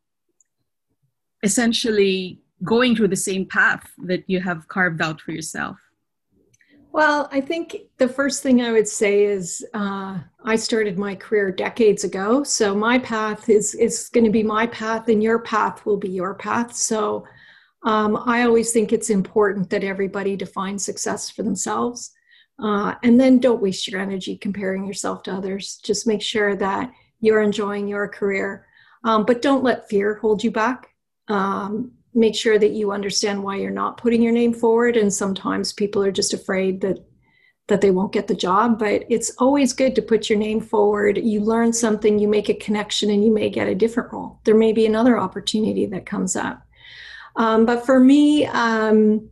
[1.42, 5.76] essentially going through the same path that you have carved out for yourself?
[6.92, 11.50] Well, I think the first thing I would say is uh, I started my career
[11.50, 12.42] decades ago.
[12.42, 16.08] So my path is, is going to be my path, and your path will be
[16.08, 16.74] your path.
[16.74, 17.26] So
[17.82, 22.12] um, I always think it's important that everybody define success for themselves.
[22.58, 25.78] Uh, and then don't waste your energy comparing yourself to others.
[25.84, 26.90] Just make sure that
[27.20, 28.66] you're enjoying your career.
[29.04, 30.88] Um, but don't let fear hold you back.
[31.28, 35.72] Um, make sure that you understand why you're not putting your name forward and sometimes
[35.72, 36.98] people are just afraid that
[37.68, 41.18] that they won't get the job but it's always good to put your name forward
[41.18, 44.56] you learn something you make a connection and you may get a different role there
[44.56, 46.62] may be another opportunity that comes up
[47.36, 49.28] um, but for me um,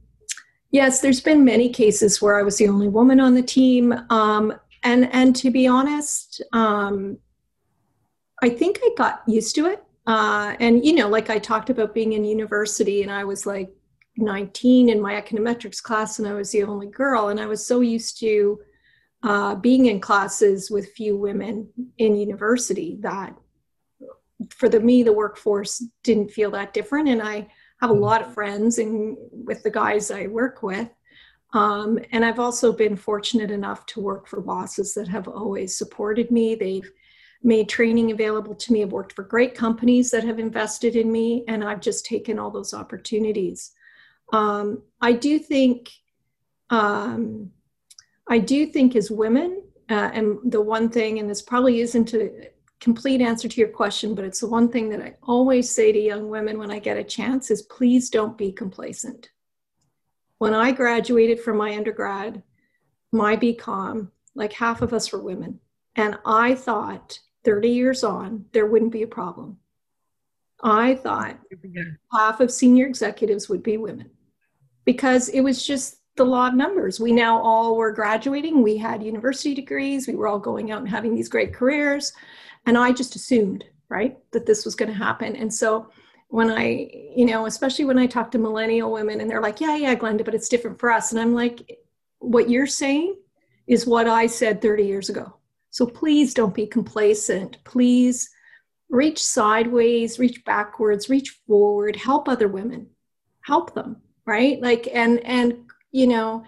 [0.74, 4.52] yes there's been many cases where i was the only woman on the team um,
[4.82, 7.18] and and to be honest um,
[8.42, 11.94] i think i got used to it uh, and, you know, like I talked about
[11.94, 13.74] being in university and I was like
[14.16, 17.28] 19 in my econometrics class and I was the only girl.
[17.28, 18.60] And I was so used to
[19.22, 23.34] uh, being in classes with few women in university that
[24.50, 27.08] for the me, the workforce didn't feel that different.
[27.08, 27.48] And I
[27.84, 30.88] have a lot of friends and with the guys I work with.
[31.52, 36.30] Um, and I've also been fortunate enough to work for bosses that have always supported
[36.30, 36.54] me.
[36.54, 36.90] They've
[37.42, 38.82] made training available to me.
[38.82, 42.50] I've worked for great companies that have invested in me, and I've just taken all
[42.50, 43.72] those opportunities.
[44.32, 45.90] Um, I do think,
[46.70, 47.50] um,
[48.26, 52.48] I do think as women, uh, and the one thing, and this probably isn't a
[52.80, 55.98] complete answer to your question, but it's the one thing that I always say to
[55.98, 59.30] young women when I get a chance is please don't be complacent.
[60.38, 62.42] When I graduated from my undergrad,
[63.12, 65.60] my BCom, like half of us were women.
[65.96, 69.58] And I thought 30 years on, there wouldn't be a problem.
[70.62, 71.38] I thought
[72.12, 74.10] half of senior executives would be women
[74.84, 77.00] because it was just the law of numbers.
[77.00, 80.88] We now all were graduating, we had university degrees, we were all going out and
[80.88, 82.12] having these great careers.
[82.66, 85.36] And I just assumed, right, that this was going to happen.
[85.36, 85.90] And so
[86.28, 89.76] when I, you know, especially when I talk to millennial women and they're like, yeah,
[89.76, 91.12] yeah, Glenda, but it's different for us.
[91.12, 91.78] And I'm like,
[92.18, 93.16] what you're saying
[93.66, 95.36] is what I said 30 years ago.
[95.70, 97.58] So please don't be complacent.
[97.64, 98.30] Please
[98.90, 102.88] reach sideways, reach backwards, reach forward, help other women.
[103.40, 104.60] Help them, right?
[104.60, 106.44] Like and and you know,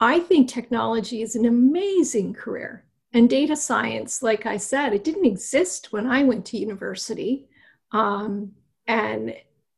[0.00, 2.84] I think technology is an amazing career.
[3.12, 7.48] And data science, like I said, it didn't exist when I went to university.
[7.92, 8.52] Um,
[8.86, 9.34] and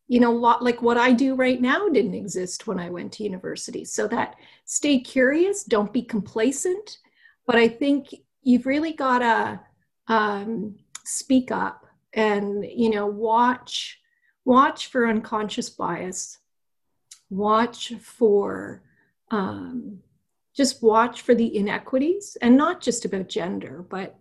[0.08, 3.24] you know, lot like what I do right now didn't exist when I went to
[3.24, 3.84] university.
[3.84, 6.98] So that stay curious, don't be complacent.
[7.46, 9.60] But I think you've really got to
[10.08, 14.00] um, speak up and you know watch
[14.44, 16.38] watch for unconscious bias
[17.30, 18.82] watch for
[19.30, 19.98] um,
[20.56, 24.16] just watch for the inequities and not just about gender but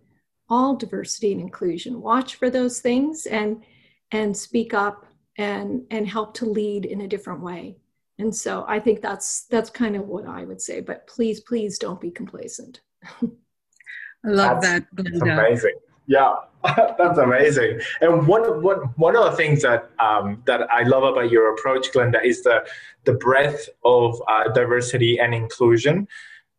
[0.48, 3.62] all diversity and inclusion watch for those things and
[4.10, 5.06] and speak up
[5.38, 7.76] and and help to lead in a different way
[8.18, 11.78] and so i think that's that's kind of what i would say but please please
[11.78, 12.80] don't be complacent
[14.24, 15.04] I love that's, that.
[15.04, 15.74] That's amazing.
[16.06, 16.34] Yeah,
[16.98, 17.80] that's amazing.
[18.00, 21.92] And one, one, one of the things that um, that I love about your approach,
[21.92, 22.64] Glenda, is the
[23.04, 26.06] the breadth of uh, diversity and inclusion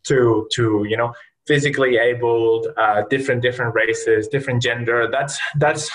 [0.04, 1.14] to to you know
[1.46, 5.10] physically abled, uh, different different races, different gender.
[5.12, 5.92] That's that's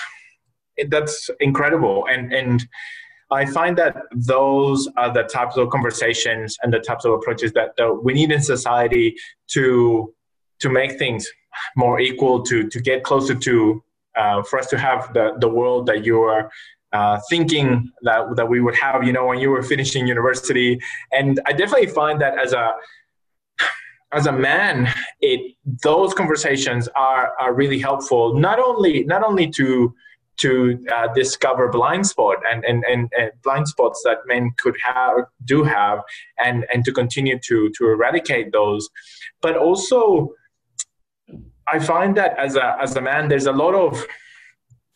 [0.89, 2.05] that's incredible.
[2.09, 2.67] And and
[3.31, 7.75] I find that those are the types of conversations and the types of approaches that,
[7.77, 9.15] that we need in society
[9.49, 10.13] to
[10.59, 11.29] to make things
[11.75, 13.83] more equal to to get closer to
[14.17, 16.51] uh, for us to have the the world that you are
[16.93, 20.79] uh, thinking that that we would have you know when you were finishing university.
[21.11, 22.73] And i definitely find that as a
[24.11, 24.91] as a man
[25.21, 29.93] it those conversations are are really helpful not only not only to
[30.39, 35.25] to uh, discover blind spot and, and, and, and, blind spots that men could have
[35.43, 35.99] do have
[36.37, 38.89] and, and to continue to, to eradicate those
[39.41, 40.29] but also
[41.71, 44.05] i find that as a, as a man there's a lot of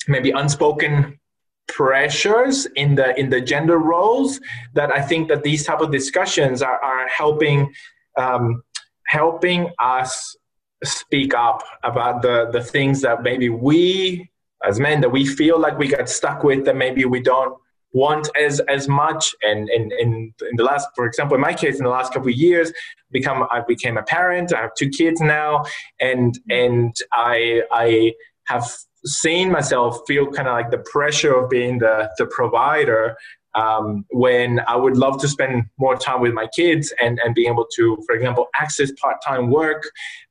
[0.08, 1.20] maybe unspoken
[1.68, 4.40] pressures in the in the gender roles
[4.74, 7.72] that i think that these type of discussions are, are helping
[8.18, 8.62] um,
[9.08, 10.36] helping us
[10.84, 14.30] speak up about the the things that maybe we
[14.64, 17.58] as men that we feel like we got stuck with that maybe we don't
[17.94, 21.78] want as as much and in, in in the last for example in my case
[21.78, 22.74] in the last couple of years
[23.12, 25.64] become i became a parent i have two kids now
[26.00, 28.12] and and i i
[28.46, 28.68] have
[29.06, 33.16] seen myself feel kind of like the pressure of being the the provider
[33.56, 37.52] um, when I would love to spend more time with my kids and, and being
[37.52, 39.84] able to, for example, access part-time work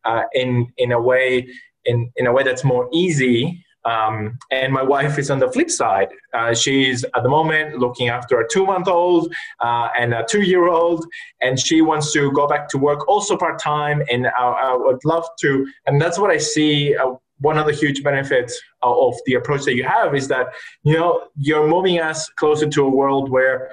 [0.04, 1.46] uh, in in a way
[1.84, 3.64] in, in a way that's more easy.
[3.84, 6.08] Um, and my wife is on the flip side.
[6.32, 11.04] Uh, she's at the moment looking after a two-month-old uh, and a two-year-old,
[11.40, 14.02] and she wants to go back to work also part-time.
[14.10, 17.72] And I, I would love to, and that's what I see uh, one of the
[17.72, 20.46] huge benefits of the approach that you have is that
[20.84, 23.70] you know you're moving us closer to a world where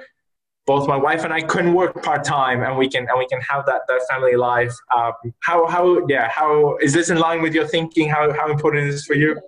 [0.66, 3.40] both my wife and I couldn't work part time, and we can and we can
[3.40, 4.74] have that that family life.
[4.96, 8.08] Um, how how yeah how is this in line with your thinking?
[8.08, 9.40] How how important is this for you?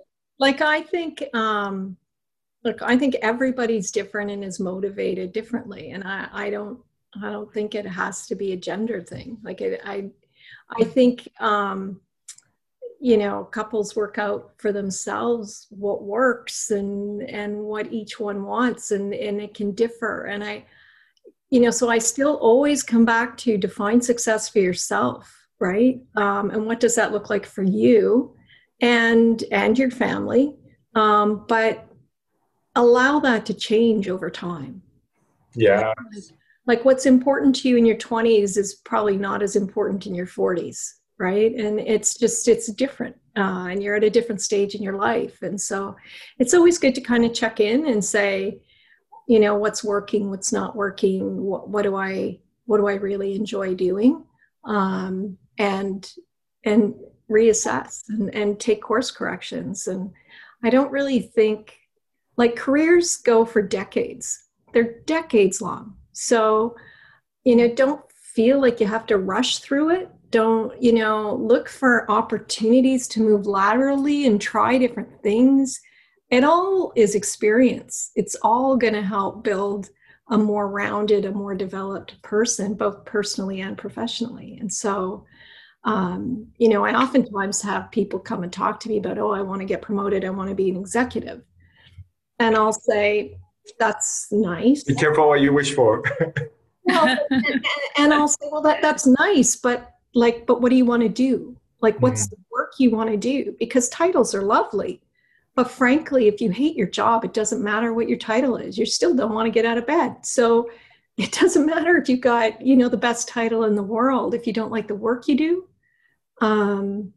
[0.43, 1.95] Like I think, um,
[2.65, 6.79] look, I think everybody's different and is motivated differently, and I I don't
[7.23, 9.37] I don't think it has to be a gender thing.
[9.41, 10.09] Like it, I
[10.77, 12.01] I think um,
[12.99, 18.91] you know couples work out for themselves what works and and what each one wants
[18.91, 20.63] and and it can differ and i
[21.49, 26.49] you know so i still always come back to define success for yourself right um,
[26.51, 28.33] and what does that look like for you
[28.83, 30.55] and and your family
[30.95, 31.87] um, but
[32.75, 34.81] allow that to change over time.
[35.55, 35.93] Yeah.
[36.65, 40.27] Like what's important to you in your 20s is probably not as important in your
[40.27, 41.53] 40s right?
[41.55, 45.41] And it's just it's different uh, and you're at a different stage in your life.
[45.41, 45.95] And so
[46.39, 48.59] it's always good to kind of check in and say
[49.27, 53.35] you know what's working what's not working what, what do i what do i really
[53.35, 54.25] enjoy doing?
[54.65, 56.11] Um, and
[56.65, 56.95] and
[57.29, 59.87] reassess and, and take course corrections.
[59.87, 60.11] And
[60.63, 61.77] i don't really think
[62.37, 64.45] like careers go for decades.
[64.73, 65.95] They're decades long.
[66.13, 66.75] So
[67.43, 70.09] you know don't feel like you have to rush through it.
[70.29, 75.79] Don't you know look for opportunities to move laterally and try different things.
[76.29, 78.11] It all is experience.
[78.15, 79.89] It's all going to help build
[80.29, 84.57] a more rounded a more developed person both personally and professionally.
[84.59, 85.25] And so
[85.85, 89.41] um, you know i oftentimes have people come and talk to me about oh i
[89.41, 90.23] want to get promoted.
[90.23, 91.41] I want to be an executive.
[92.39, 93.37] And i'll say
[93.79, 94.83] that's nice.
[94.83, 96.03] Be careful what you wish for.
[96.85, 97.65] Well, and,
[97.97, 101.07] and, I'll say, well, that that's nice, but like but what do you want to
[101.07, 101.55] do?
[101.79, 102.31] Like what's mm.
[102.31, 103.55] the work you want to do?
[103.57, 105.01] Because titles are lovely
[105.55, 108.77] but frankly if you hate your job it doesn't matter what your title is.
[108.77, 110.25] You still don't want to get out of bed.
[110.25, 110.69] So
[111.17, 114.47] it doesn't matter if you've got you know the best title in the world if
[114.47, 115.67] you don't like the work you do
[116.43, 117.13] um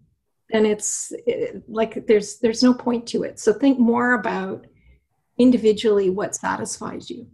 [0.53, 3.39] and it's it, like there's there's no point to it.
[3.39, 4.67] So think more about
[5.39, 7.27] individually what satisfies you.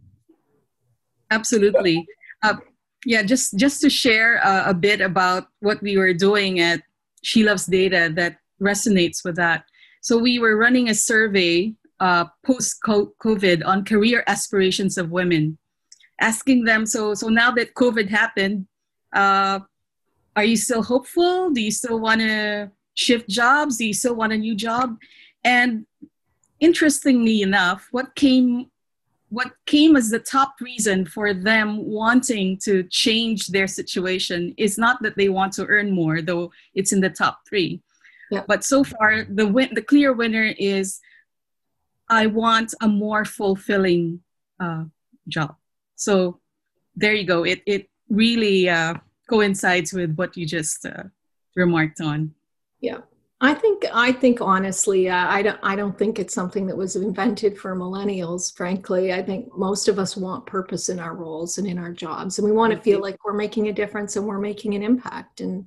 [1.30, 2.06] Absolutely.
[2.42, 2.56] Uh,
[3.04, 6.82] yeah just just to share uh, a bit about what we were doing at
[7.22, 9.64] she loves data that resonates with that.
[10.00, 15.58] So we were running a survey uh, post covid on career aspirations of women
[16.20, 18.66] asking them so so now that covid happened
[19.12, 19.60] uh,
[20.36, 24.32] are you still hopeful do you still want to shift jobs do you still want
[24.32, 24.96] a new job
[25.44, 25.86] and
[26.60, 28.70] interestingly enough what came
[29.32, 35.02] what came as the top reason for them wanting to change their situation is not
[35.02, 37.80] that they want to earn more, though it's in the top three.
[38.30, 38.42] Yeah.
[38.46, 41.00] But so far, the win- the clear winner is
[42.10, 44.20] I want a more fulfilling
[44.60, 44.84] uh,
[45.28, 45.56] job.
[45.96, 46.40] So
[46.94, 47.44] there you go.
[47.44, 48.96] It it really uh,
[49.32, 51.04] coincides with what you just uh,
[51.56, 52.34] remarked on.
[52.80, 52.98] Yeah.
[53.44, 56.94] I think I think honestly, uh, I don't I don't think it's something that was
[56.94, 58.54] invented for millennials.
[58.56, 62.38] Frankly, I think most of us want purpose in our roles and in our jobs,
[62.38, 65.40] and we want to feel like we're making a difference and we're making an impact.
[65.40, 65.66] And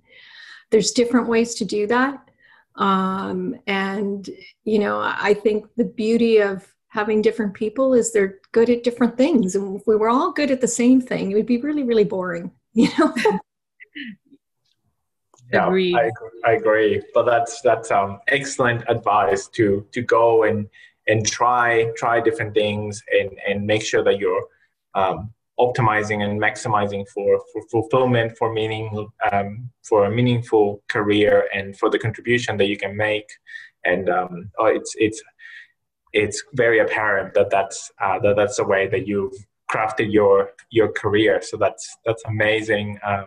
[0.72, 2.30] there's different ways to do that.
[2.76, 4.30] Um, and
[4.64, 9.18] you know, I think the beauty of having different people is they're good at different
[9.18, 9.54] things.
[9.54, 12.06] And if we were all good at the same thing, it would be really really
[12.06, 12.52] boring.
[12.78, 13.14] You know.
[15.52, 16.12] Yeah, I,
[16.46, 17.02] I agree.
[17.14, 20.68] But that's that's um, excellent advice to to go and
[21.08, 24.48] and try try different things and and make sure that you're
[24.96, 31.78] um, optimizing and maximizing for, for fulfillment for meaning um, for a meaningful career and
[31.78, 33.30] for the contribution that you can make.
[33.86, 35.22] And um, oh, it's it's
[36.14, 39.36] it's very apparent that that's uh, that that's the way that you've
[39.72, 41.42] crafted your your career.
[41.42, 43.26] So that's that's amazing um,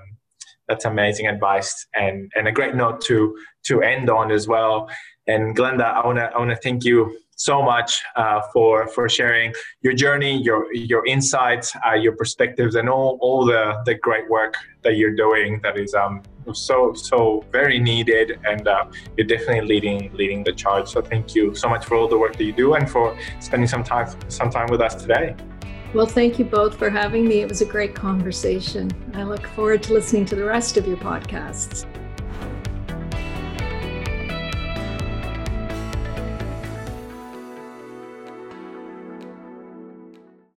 [0.68, 4.88] that's amazing advice and and a great note to to end on as well
[5.26, 9.08] and glenda i want to i want to thank you so much uh, for for
[9.08, 14.28] sharing your journey, your your insights, uh, your perspectives, and all all the the great
[14.28, 15.60] work that you're doing.
[15.62, 20.88] That is um so so very needed, and uh, you're definitely leading leading the charge.
[20.88, 23.68] So thank you so much for all the work that you do and for spending
[23.68, 25.36] some time some time with us today.
[25.94, 27.40] Well, thank you both for having me.
[27.40, 28.90] It was a great conversation.
[29.14, 31.86] I look forward to listening to the rest of your podcasts.